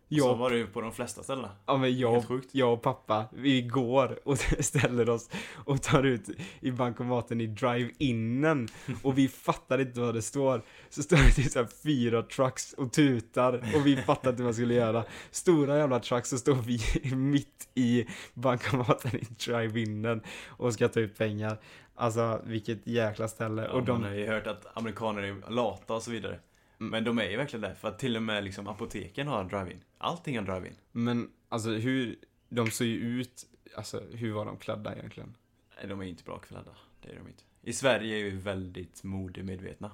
Så 0.09 0.15
Jag, 0.15 0.35
var 0.35 0.49
det 0.49 0.57
ju 0.57 0.67
på 0.67 0.81
de 0.81 0.91
flesta 0.91 1.23
ställena. 1.23 1.49
ja, 1.65 1.77
men 1.77 1.97
jag, 1.99 2.23
jag 2.51 2.73
och 2.73 2.81
pappa, 2.81 3.25
vi 3.33 3.61
går 3.61 4.19
och 4.23 4.37
ställer 4.59 5.09
oss 5.09 5.29
och 5.65 5.81
tar 5.81 6.03
ut 6.03 6.29
i 6.59 6.71
bankomaten 6.71 7.41
i 7.41 7.47
drive-inen 7.47 8.67
och 9.03 9.17
vi 9.17 9.27
fattar 9.27 9.81
inte 9.81 9.99
vad 9.99 10.13
det 10.13 10.21
står. 10.21 10.61
Så 10.89 11.03
står 11.03 11.17
det 11.17 11.31
typ 11.31 11.51
så 11.51 11.59
här 11.59 11.67
fyra 11.83 12.23
trucks 12.23 12.73
och 12.73 12.93
tutar 12.93 13.53
och 13.75 13.85
vi 13.87 13.95
fattar 13.97 14.29
inte 14.29 14.43
vad 14.43 14.51
vi 14.51 14.53
skulle 14.55 14.73
göra. 14.73 15.03
Stora 15.31 15.77
jävla 15.77 15.99
trucks 15.99 16.29
så 16.29 16.37
står 16.37 16.55
vi 16.55 16.79
mitt 17.15 17.69
i 17.75 18.05
bankomaten 18.33 19.15
i 19.15 19.27
drive-inen 19.45 20.21
och 20.47 20.73
ska 20.73 20.87
ta 20.87 20.99
ut 20.99 21.17
pengar. 21.17 21.57
Alltså 21.95 22.41
vilket 22.45 22.87
jäkla 22.87 23.27
ställe. 23.27 23.61
Ja, 23.63 23.71
och 23.71 23.83
de, 23.83 23.91
Man 24.01 24.03
har 24.09 24.17
ju 24.17 24.27
hört 24.27 24.47
att 24.47 24.77
amerikaner 24.77 25.23
är 25.23 25.51
lata 25.51 25.93
och 25.93 26.01
så 26.03 26.11
vidare. 26.11 26.39
Mm. 26.79 26.91
Men 26.91 27.03
de 27.03 27.19
är 27.19 27.29
ju 27.29 27.37
verkligen 27.37 27.61
det. 27.61 27.75
För 27.75 27.87
att 27.87 27.99
till 27.99 28.15
och 28.15 28.23
med 28.23 28.43
liksom 28.43 28.67
apoteken 28.67 29.27
har 29.27 29.43
drive-in. 29.43 29.83
Allting 29.97 30.37
har 30.37 30.45
drive-in. 30.45 30.75
Men 30.91 31.31
alltså 31.49 31.69
hur, 31.69 32.15
de 32.49 32.71
ser 32.71 32.85
ju 32.85 32.97
ut, 33.21 33.45
alltså 33.75 33.99
hur 34.11 34.33
var 34.33 34.45
de 34.45 34.57
klädda 34.57 34.95
egentligen? 34.95 35.35
Nej, 35.77 35.87
de 35.89 36.01
är 36.01 36.05
inte 36.05 36.23
bra 36.23 36.37
klädda. 36.39 36.75
Det 37.01 37.09
är 37.09 37.15
de 37.15 37.27
inte. 37.27 37.43
I 37.61 37.73
Sverige 37.73 38.17
är 38.19 38.23
vi 38.23 38.29
väldigt 38.29 39.03
modemedvetna. 39.03 39.91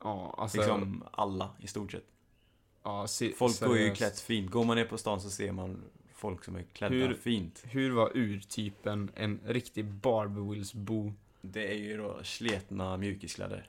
Ja, 0.00 0.34
alltså. 0.38 0.58
Liksom 0.58 1.04
alla 1.12 1.50
i 1.58 1.66
stort 1.66 1.92
sett. 1.92 2.06
ja, 2.82 3.06
se, 3.06 3.32
Folk 3.32 3.60
går 3.60 3.76
ju 3.76 3.78
seriöst. 3.82 3.96
klätt 3.98 4.20
fint. 4.20 4.50
Går 4.50 4.64
man 4.64 4.76
ner 4.76 4.84
på 4.84 4.98
stan 4.98 5.20
så 5.20 5.30
ser 5.30 5.52
man 5.52 5.82
folk 6.14 6.44
som 6.44 6.56
är 6.56 6.62
klädda 6.62 6.94
Hur- 6.94 7.14
fint. 7.14 7.64
Hur 7.68 7.90
var 7.90 8.10
urtypen 8.14 9.10
en 9.14 9.40
riktig 9.46 9.84
Barbie-Wills-bo? 9.84 11.12
Det 11.40 11.68
är 11.72 11.76
ju 11.78 11.96
då 11.96 12.20
sletna 12.22 12.96
mjukiskläder. 12.96 13.68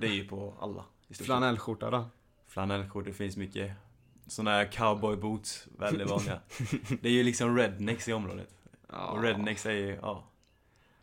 Det 0.00 0.06
är 0.06 0.12
ju 0.12 0.28
på 0.28 0.54
alla. 0.60 0.84
Flanellskjorta 1.10 1.90
då? 1.90 2.10
Flanellskjortor, 2.46 3.10
det 3.10 3.16
finns 3.16 3.36
mycket. 3.36 3.72
Såna 4.26 4.50
här 4.50 4.72
cowboy 4.72 5.16
boots, 5.16 5.66
väldigt 5.78 6.10
vanliga. 6.10 6.40
Det 7.02 7.08
är 7.08 7.12
ju 7.12 7.22
liksom 7.22 7.56
rednecks 7.56 8.08
i 8.08 8.12
området. 8.12 8.54
Ja. 8.88 9.06
Och 9.06 9.22
rednecks 9.22 9.66
är 9.66 9.72
ju, 9.72 9.98
ja. 10.02 10.24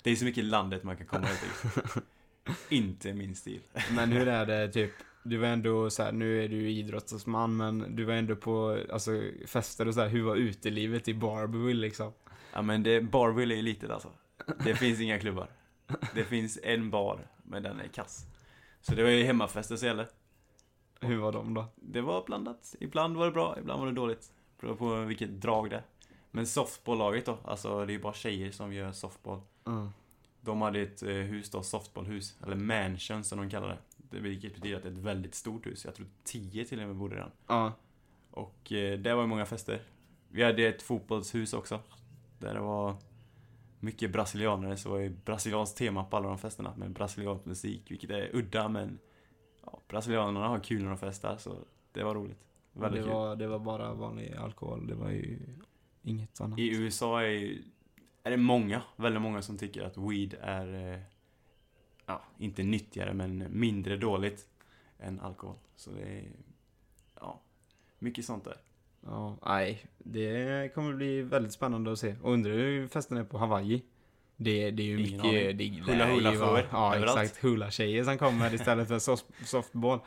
Det 0.03 0.11
är 0.11 0.15
så 0.15 0.25
mycket 0.25 0.43
landet 0.43 0.83
man 0.83 0.97
kan 0.97 1.07
komma 1.07 1.27
enkelt. 1.27 2.05
Inte 2.69 3.13
min 3.13 3.35
stil. 3.35 3.61
Men 3.91 4.11
hur 4.11 4.27
är 4.27 4.45
det 4.45 4.67
typ? 4.73 4.91
Du 5.23 5.37
var 5.37 5.47
ändå 5.47 5.89
så 5.89 6.03
här, 6.03 6.11
nu 6.11 6.43
är 6.43 6.49
du 6.49 6.55
ju 6.55 6.71
idrottsman 6.71 7.57
men 7.57 7.95
du 7.95 8.03
var 8.03 8.13
ändå 8.13 8.35
på 8.35 8.83
alltså, 8.93 9.11
fester 9.47 9.87
och 9.87 9.93
så 9.93 10.01
här. 10.01 10.07
hur 10.07 10.23
var 10.23 10.35
utelivet 10.35 11.07
i 11.07 11.13
Barbie 11.13 11.73
liksom? 11.73 12.13
Ja 12.53 12.61
men 12.61 12.83
det, 12.83 13.01
Barville 13.01 13.57
är 13.57 13.61
litet 13.61 13.89
alltså. 13.89 14.09
Det 14.63 14.75
finns 14.75 14.99
inga 14.99 15.19
klubbar. 15.19 15.47
Det 16.15 16.23
finns 16.23 16.59
en 16.63 16.89
bar, 16.89 17.27
men 17.43 17.63
den 17.63 17.79
är 17.79 17.87
kass. 17.87 18.25
Så 18.81 18.95
det 18.95 19.03
var 19.03 19.09
ju 19.09 19.23
hemmafester 19.23 19.75
som 19.75 19.87
gällde. 19.87 20.07
Hur 21.01 21.17
var 21.17 21.31
de 21.31 21.53
då? 21.53 21.65
Det 21.75 22.01
var 22.01 22.25
blandat. 22.25 22.75
Ibland 22.79 23.17
var 23.17 23.25
det 23.25 23.31
bra, 23.31 23.55
ibland 23.59 23.79
var 23.79 23.87
det 23.87 23.93
dåligt. 23.93 24.31
Beror 24.59 24.75
på 24.75 24.95
vilket 24.95 25.41
drag 25.41 25.69
det 25.69 25.75
är. 25.75 25.83
Men 26.31 26.47
softballlaget 26.47 27.25
då, 27.25 27.37
alltså 27.45 27.85
det 27.85 27.91
är 27.91 27.95
ju 27.95 28.01
bara 28.01 28.13
tjejer 28.13 28.51
som 28.51 28.73
gör 28.73 28.91
softball. 28.91 29.41
Mm. 29.67 29.89
De 30.41 30.61
hade 30.61 30.79
ett 30.79 31.03
eh, 31.03 31.09
hus 31.09 31.49
då, 31.49 31.63
softballhus, 31.63 32.37
eller 32.43 32.55
mansion 32.55 33.23
som 33.23 33.37
de 33.37 33.49
kallar 33.49 33.67
det. 33.67 33.77
det. 33.97 34.19
Vilket 34.19 34.55
betyder 34.55 34.77
att 34.77 34.83
det 34.83 34.89
är 34.89 34.93
ett 34.93 34.97
väldigt 34.97 35.35
stort 35.35 35.65
hus. 35.65 35.85
Jag 35.85 35.95
tror 35.95 36.07
tio 36.23 36.65
till 36.65 36.81
och 36.81 36.87
med 36.87 36.95
bodde 36.95 37.15
där. 37.15 37.31
Ja. 37.47 37.73
Och 38.31 38.71
eh, 38.71 38.99
det 38.99 39.13
var 39.13 39.21
ju 39.21 39.27
många 39.27 39.45
fester. 39.45 39.81
Vi 40.27 40.43
hade 40.43 40.67
ett 40.67 40.81
fotbollshus 40.81 41.53
också. 41.53 41.79
Där 42.39 42.53
det 42.53 42.59
var 42.59 42.95
mycket 43.81 44.11
brasilianare, 44.11 44.77
så 44.77 44.97
det 44.97 45.09
brasilianskt 45.09 45.77
tema 45.77 46.03
på 46.03 46.17
alla 46.17 46.27
de 46.27 46.37
festerna. 46.37 46.75
Med 46.75 46.91
brasiliansk 46.91 47.45
musik, 47.45 47.91
vilket 47.91 48.09
är 48.09 48.35
udda 48.35 48.67
men... 48.69 48.99
Ja, 49.65 49.81
brasilianerna 49.87 50.47
har 50.47 50.59
kul 50.59 50.81
när 50.81 50.89
de 50.89 50.97
festar, 50.97 51.37
så 51.37 51.55
det 51.91 52.03
var 52.03 52.15
roligt. 52.15 52.37
Väldigt 52.73 53.01
det, 53.01 53.07
kul. 53.07 53.13
var, 53.13 53.35
det 53.35 53.47
var 53.47 53.59
bara 53.59 53.93
vanlig 53.93 54.33
alkohol, 54.33 54.87
det 54.87 54.95
var 54.95 55.09
ju 55.09 55.39
inget 56.03 56.41
annat. 56.41 56.59
I 56.59 56.77
USA 56.77 57.21
är, 57.21 57.27
ju- 57.27 57.63
är 58.23 58.31
det 58.31 58.37
många, 58.37 58.81
väldigt 58.95 59.21
många 59.21 59.41
som 59.41 59.57
tycker 59.57 59.83
att 59.83 59.97
weed 59.97 60.35
är, 60.41 60.93
eh, 60.93 60.99
ja, 62.05 62.21
inte 62.37 62.63
nyttigare 62.63 63.13
men 63.13 63.45
mindre 63.59 63.97
dåligt 63.97 64.47
än 64.99 65.19
alkohol. 65.19 65.57
Så 65.75 65.91
det 65.91 66.01
är, 66.19 66.31
ja, 67.19 67.41
mycket 67.99 68.25
sånt 68.25 68.43
där. 68.43 68.57
Ja, 69.05 69.37
nej. 69.45 69.85
Det 69.97 70.71
kommer 70.75 70.93
bli 70.93 71.21
väldigt 71.21 71.53
spännande 71.53 71.91
att 71.91 71.99
se. 71.99 72.15
Och 72.21 72.33
undrar 72.33 72.51
hur 72.51 72.87
festen 72.87 73.17
är 73.17 73.23
på 73.23 73.37
Hawaii. 73.37 73.81
Det, 74.37 74.71
det 74.71 74.83
är 74.83 74.87
ju 74.87 75.05
Ingen 75.07 75.21
mycket... 75.21 75.57
Det, 75.57 75.91
Hula 75.91 76.05
hula 76.05 76.31
shower 76.31 76.67
Ja, 76.71 76.95
överallt. 76.95 77.21
exakt. 77.21 77.43
Hula-tjejer 77.43 78.03
som 78.03 78.17
kommer 78.17 78.53
istället 78.53 78.87
för 78.87 78.99
soft, 78.99 79.25
softball. 79.45 79.99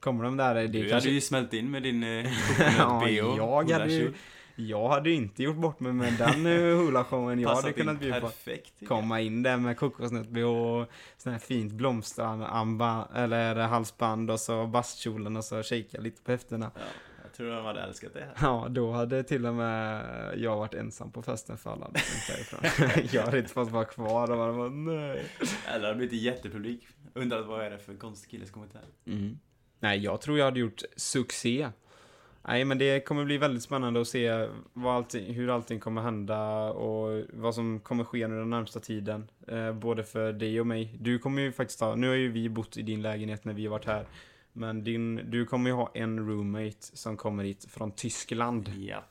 Kommer 0.00 0.24
de 0.24 0.36
där, 0.36 0.54
det 0.54 0.66
Du 0.66 0.78
kanske... 0.78 0.94
hade 0.94 1.08
ju 1.08 1.20
smält 1.20 1.52
in 1.54 1.70
med 1.70 1.82
din 1.82 2.02
eh, 2.02 2.26
ja, 2.78 3.08
jag 3.08 3.70
hade 3.70 3.92
ju... 3.92 4.12
Jag 4.58 4.88
hade 4.88 5.10
ju 5.10 5.14
inte 5.16 5.42
gjort 5.42 5.56
bort 5.56 5.80
mig 5.80 5.92
med 5.92 6.12
den 6.12 6.46
eh, 6.46 6.52
hula-showen 6.78 7.40
jag 7.40 7.54
hade 7.54 7.72
kunnat 7.72 8.00
bjuda 8.00 8.20
på. 8.20 8.26
perfekt. 8.26 8.72
jag. 8.78 8.88
Komma 8.88 9.20
in 9.20 9.42
där 9.42 9.56
med 9.56 9.76
kokosnöt-bh 9.76 10.44
och 10.44 10.88
sån 11.16 11.32
här 11.32 11.38
fint 11.38 11.72
blomsteramba, 11.72 13.08
eller 13.14 13.54
halsband 13.54 14.30
och 14.30 14.40
så 14.40 14.66
bastkjolen 14.66 15.36
och 15.36 15.44
så 15.44 15.62
shakea 15.62 16.00
lite 16.00 16.22
på 16.22 16.30
höfterna. 16.32 16.70
Ja, 16.74 16.80
jag 17.38 17.48
tror 17.48 17.56
de 17.56 17.64
hade 17.64 17.80
älskat 17.80 18.14
det 18.14 18.20
här. 18.20 18.34
Ja, 18.40 18.66
då 18.70 18.92
hade 18.92 19.22
till 19.22 19.46
och 19.46 19.54
med 19.54 20.04
jag 20.36 20.56
varit 20.56 20.74
ensam 20.74 21.12
på 21.12 21.22
festen 21.22 21.58
för 21.58 21.70
alla 21.70 21.84
hade 21.84 23.08
jag 23.12 23.22
hade 23.22 23.38
inte 23.38 23.52
fått 23.52 23.70
vara 23.70 23.84
kvar 23.84 24.30
och 24.30 24.36
bara 24.36 24.68
nej. 24.68 25.24
Eller 25.68 25.80
det 25.80 25.86
hade 25.86 25.94
blivit 25.94 26.22
jättepublik. 26.22 26.86
Undrat 27.14 27.46
vad 27.46 27.64
är 27.64 27.70
det 27.70 27.78
för 27.78 27.94
konstig 27.94 28.30
kille 28.30 28.46
som 28.46 28.54
kommit 28.54 28.74
här. 28.74 29.14
Mm. 29.14 29.38
Nej, 29.80 29.98
jag 29.98 30.20
tror 30.20 30.38
jag 30.38 30.44
hade 30.44 30.60
gjort 30.60 30.82
succé. 30.96 31.68
Nej, 32.48 32.64
men 32.64 32.78
det 32.78 33.00
kommer 33.00 33.24
bli 33.24 33.38
väldigt 33.38 33.62
spännande 33.62 34.00
att 34.00 34.08
se 34.08 34.48
allting, 34.86 35.34
hur 35.34 35.50
allting 35.50 35.80
kommer 35.80 36.02
hända 36.02 36.70
och 36.72 37.24
vad 37.32 37.54
som 37.54 37.80
kommer 37.80 38.04
ske 38.04 38.28
nu 38.28 38.38
den 38.38 38.50
närmsta 38.50 38.80
tiden. 38.80 39.30
Eh, 39.48 39.72
både 39.72 40.04
för 40.04 40.32
dig 40.32 40.60
och 40.60 40.66
mig. 40.66 40.96
Du 41.00 41.18
kommer 41.18 41.42
ju 41.42 41.52
faktiskt 41.52 41.80
ha, 41.80 41.94
nu 41.94 42.08
har 42.08 42.14
ju 42.14 42.32
vi 42.32 42.48
bott 42.48 42.76
i 42.76 42.82
din 42.82 43.02
lägenhet 43.02 43.44
när 43.44 43.52
vi 43.52 43.66
har 43.66 43.70
varit 43.70 43.86
här. 43.86 44.06
Men 44.58 44.84
din, 44.84 45.30
du 45.30 45.46
kommer 45.46 45.70
ju 45.70 45.76
ha 45.76 45.90
en 45.94 46.28
roommate 46.28 46.76
som 46.80 47.16
kommer 47.16 47.44
hit 47.44 47.64
från 47.70 47.92
Tyskland. 47.92 48.68
Ja. 48.68 49.04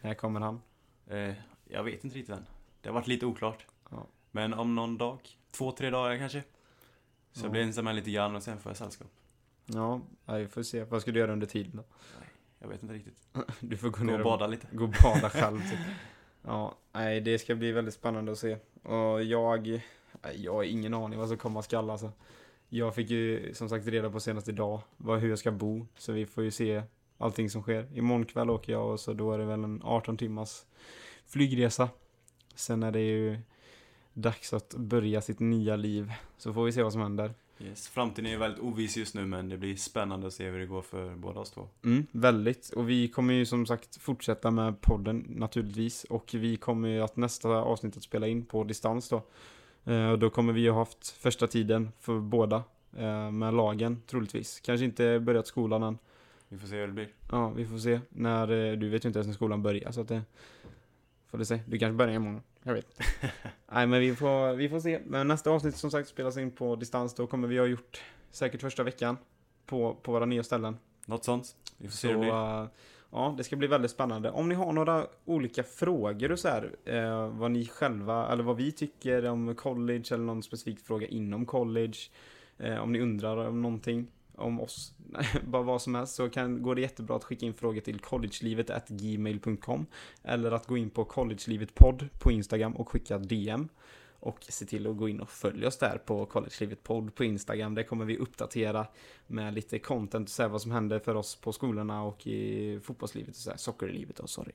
När 0.00 0.14
kommer 0.14 0.40
han? 0.40 0.60
Eh, 1.06 1.34
jag 1.64 1.84
vet 1.84 2.04
inte 2.04 2.16
riktigt 2.18 2.36
än. 2.36 2.46
Det 2.80 2.88
har 2.88 2.94
varit 2.94 3.06
lite 3.06 3.26
oklart. 3.26 3.66
Ja. 3.90 4.06
Men 4.30 4.54
om 4.54 4.74
någon 4.74 4.98
dag, 4.98 5.18
två, 5.50 5.72
tre 5.72 5.90
dagar 5.90 6.18
kanske. 6.18 6.40
Så 7.32 7.40
Ja. 7.40 7.44
jag 7.44 7.52
blir 7.52 7.62
ensam 7.62 7.86
här 7.86 7.94
lite 7.94 8.10
grann 8.10 8.36
och 8.36 8.42
sen 8.42 8.58
får 8.58 8.70
jag 8.70 8.76
sällskap. 8.76 9.08
Ja, 9.66 10.00
vi 10.26 10.48
får 10.48 10.62
se. 10.62 10.84
Vad 10.84 11.02
ska 11.02 11.10
du 11.12 11.20
göra 11.20 11.32
under 11.32 11.46
tiden 11.46 11.72
då? 11.76 11.84
Jag 12.58 12.68
vet 12.68 12.82
inte 12.82 12.94
riktigt. 12.94 13.28
Du 13.60 13.76
får 13.76 13.88
gå 13.88 13.98
Gå 13.98 14.04
ner 14.04 14.12
och 14.14 14.20
och 14.20 14.24
bada 14.24 14.46
lite. 14.46 14.66
Gå 14.72 14.84
och 14.84 14.94
bada 15.02 15.30
själv 15.30 15.60
typ. 15.70 15.78
Ja, 16.42 16.74
nej 16.92 17.20
det 17.20 17.38
ska 17.38 17.54
bli 17.54 17.72
väldigt 17.72 17.94
spännande 17.94 18.32
att 18.32 18.38
se. 18.38 18.56
Och 18.82 19.22
jag, 19.24 19.80
jag 20.36 20.52
har 20.54 20.64
ingen 20.64 20.94
aning 20.94 21.18
vad 21.18 21.28
som 21.28 21.38
komma 21.38 21.62
skall 21.62 21.90
alltså. 21.90 22.12
Jag 22.72 22.94
fick 22.94 23.10
ju 23.10 23.54
som 23.54 23.68
sagt 23.68 23.86
reda 23.86 24.10
på 24.10 24.20
senast 24.20 24.48
idag 24.48 24.80
vad, 24.96 25.20
hur 25.20 25.28
jag 25.28 25.38
ska 25.38 25.50
bo. 25.50 25.86
Så 25.98 26.12
vi 26.12 26.26
får 26.26 26.44
ju 26.44 26.50
se 26.50 26.82
allting 27.18 27.50
som 27.50 27.62
sker. 27.62 27.98
Imorgon 27.98 28.24
kväll 28.24 28.50
åker 28.50 28.72
jag 28.72 28.90
och 28.90 29.00
så 29.00 29.12
då 29.12 29.32
är 29.32 29.38
det 29.38 29.44
väl 29.44 29.64
en 29.64 29.80
18 29.84 30.16
timmars 30.16 30.62
flygresa. 31.26 31.88
Sen 32.54 32.82
är 32.82 32.92
det 32.92 33.00
ju 33.00 33.38
dags 34.12 34.52
att 34.52 34.74
börja 34.74 35.20
sitt 35.20 35.40
nya 35.40 35.76
liv. 35.76 36.12
Så 36.38 36.52
får 36.52 36.64
vi 36.64 36.72
se 36.72 36.82
vad 36.82 36.92
som 36.92 37.02
händer. 37.02 37.34
Yes. 37.58 37.88
Framtiden 37.88 38.26
är 38.26 38.30
ju 38.30 38.36
väldigt 38.36 38.62
oviss 38.62 38.96
just 38.96 39.14
nu 39.14 39.26
men 39.26 39.48
det 39.48 39.56
blir 39.56 39.76
spännande 39.76 40.26
att 40.26 40.32
se 40.32 40.50
hur 40.50 40.58
det 40.58 40.66
går 40.66 40.82
för 40.82 41.16
båda 41.16 41.40
oss 41.40 41.50
två. 41.50 41.68
Mm, 41.84 42.06
väldigt. 42.12 42.72
Och 42.76 42.90
vi 42.90 43.08
kommer 43.08 43.34
ju 43.34 43.46
som 43.46 43.66
sagt 43.66 43.96
fortsätta 43.96 44.50
med 44.50 44.80
podden 44.80 45.26
naturligtvis. 45.28 46.04
Och 46.04 46.30
vi 46.34 46.56
kommer 46.56 46.88
ju 46.88 47.00
att 47.00 47.16
nästa 47.16 47.48
avsnitt 47.48 47.96
att 47.96 48.02
spela 48.02 48.26
in 48.26 48.44
på 48.44 48.64
distans 48.64 49.08
då. 49.08 49.22
Eh, 49.84 50.10
och 50.10 50.18
då 50.18 50.30
kommer 50.30 50.52
vi 50.52 50.60
ju 50.60 50.70
ha 50.70 50.78
haft 50.78 51.08
första 51.08 51.46
tiden 51.46 51.92
för 52.00 52.20
båda. 52.20 52.64
Eh, 52.96 53.30
med 53.30 53.54
lagen 53.54 54.02
troligtvis. 54.06 54.60
Kanske 54.60 54.84
inte 54.84 55.20
börjat 55.20 55.46
skolan 55.46 55.82
än. 55.82 55.98
Vi 56.48 56.58
får 56.58 56.68
se 56.68 56.76
hur 56.76 56.86
det 56.86 56.92
blir. 56.92 57.08
Ja, 57.30 57.48
vi 57.48 57.66
får 57.66 57.78
se. 57.78 58.00
När, 58.08 58.50
eh, 58.50 58.72
du 58.72 58.88
vet 58.88 59.04
ju 59.04 59.08
inte 59.08 59.18
ens 59.18 59.26
när 59.26 59.34
skolan 59.34 59.62
börjar 59.62 59.92
så 59.92 60.00
att 60.00 60.08
det... 60.08 60.22
Får 61.26 61.38
du 61.38 61.44
se. 61.44 61.60
Du 61.66 61.78
kanske 61.78 61.96
börjar 61.96 62.14
imorgon. 62.14 62.42
Jag 62.62 62.74
vet. 62.74 63.00
Nej 63.72 63.86
men 63.86 64.00
vi 64.00 64.16
får, 64.16 64.54
vi 64.54 64.68
får 64.68 64.80
se. 64.80 65.00
Men 65.06 65.28
nästa 65.28 65.50
avsnitt 65.50 65.76
som 65.76 65.90
sagt 65.90 66.08
spelas 66.08 66.36
in 66.36 66.50
på 66.50 66.76
distans. 66.76 67.14
Då 67.14 67.26
kommer 67.26 67.48
vi 67.48 67.58
ha 67.58 67.66
gjort 67.66 68.02
säkert 68.30 68.60
första 68.60 68.82
veckan. 68.82 69.16
På, 69.66 69.94
på 69.94 70.12
våra 70.12 70.26
nya 70.26 70.42
ställen. 70.42 70.76
Något 71.06 71.24
sånt. 71.24 71.56
Vi 71.76 71.88
får 71.88 71.96
se 71.96 72.08
Så 72.08 72.08
hur 72.08 72.14
det 72.14 72.20
blir 72.20 72.68
ja, 73.10 73.34
det 73.36 73.44
ska 73.44 73.56
bli 73.56 73.68
väldigt 73.68 73.90
spännande. 73.90 74.30
Om 74.30 74.48
ni 74.48 74.54
har 74.54 74.72
några 74.72 75.06
olika 75.24 75.62
frågor 75.62 76.32
och 76.32 76.38
så 76.38 76.48
här, 76.48 76.76
eh, 76.84 77.28
vad 77.28 77.50
ni 77.50 77.66
själva, 77.66 78.32
eller 78.32 78.42
vad 78.42 78.56
vi 78.56 78.72
tycker 78.72 79.26
om 79.26 79.54
college 79.54 80.04
eller 80.10 80.24
någon 80.24 80.42
specifik 80.42 80.80
fråga 80.80 81.06
inom 81.06 81.46
college. 81.46 81.98
Eh, 82.58 82.82
om 82.82 82.92
ni 82.92 83.00
undrar 83.00 83.36
om 83.36 83.62
någonting 83.62 84.06
om 84.36 84.60
oss, 84.60 84.94
bara 85.44 85.62
vad 85.62 85.82
som 85.82 85.94
helst, 85.94 86.14
så 86.14 86.28
kan, 86.28 86.62
går 86.62 86.74
det 86.74 86.80
jättebra 86.80 87.16
att 87.16 87.24
skicka 87.24 87.46
in 87.46 87.54
frågor 87.54 87.80
till 87.80 87.98
collegelivet.gmail.com 87.98 89.86
eller 90.22 90.52
att 90.52 90.66
gå 90.66 90.76
in 90.76 90.90
på 90.90 91.04
collegelivetpodd 91.04 92.08
på 92.20 92.32
Instagram 92.32 92.76
och 92.76 92.88
skicka 92.88 93.18
DM. 93.18 93.68
Och 94.20 94.38
se 94.48 94.64
till 94.64 94.86
att 94.86 94.96
gå 94.96 95.08
in 95.08 95.20
och 95.20 95.30
följa 95.30 95.68
oss 95.68 95.78
där 95.78 95.98
på 95.98 96.26
collegelivet 96.26 96.82
podd 96.82 97.14
på 97.14 97.24
Instagram. 97.24 97.74
Där 97.74 97.82
kommer 97.82 98.04
vi 98.04 98.16
uppdatera 98.16 98.86
med 99.26 99.54
lite 99.54 99.78
content 99.78 100.28
och 100.28 100.32
så 100.32 100.42
här 100.42 100.48
vad 100.48 100.62
som 100.62 100.70
händer 100.70 100.98
för 100.98 101.14
oss 101.14 101.36
på 101.36 101.52
skolorna 101.52 102.02
och 102.02 102.26
i 102.26 102.80
fotbollslivet 102.82 103.30
och 103.30 103.36
så 103.36 103.50
här, 103.50 103.56
sockerlivet 103.56 104.20
och 104.20 104.30
sorry. 104.30 104.52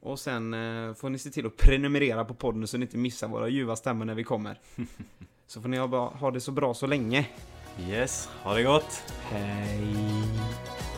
Och 0.00 0.18
sen 0.18 0.54
eh, 0.54 0.94
får 0.94 1.10
ni 1.10 1.18
se 1.18 1.30
till 1.30 1.46
att 1.46 1.56
prenumerera 1.56 2.24
på 2.24 2.34
podden 2.34 2.66
så 2.66 2.78
ni 2.78 2.84
inte 2.84 2.98
missar 2.98 3.28
våra 3.28 3.48
ljuva 3.48 3.76
stämmor 3.76 4.04
när 4.04 4.14
vi 4.14 4.24
kommer. 4.24 4.60
så 5.46 5.62
får 5.62 5.68
ni 5.68 5.76
ha, 5.76 6.08
ha 6.08 6.30
det 6.30 6.40
så 6.40 6.52
bra 6.52 6.74
så 6.74 6.86
länge. 6.86 7.28
Yes, 7.80 8.28
ha 8.42 8.54
det 8.54 8.62
gott! 8.62 9.02
Hej! 9.22 10.93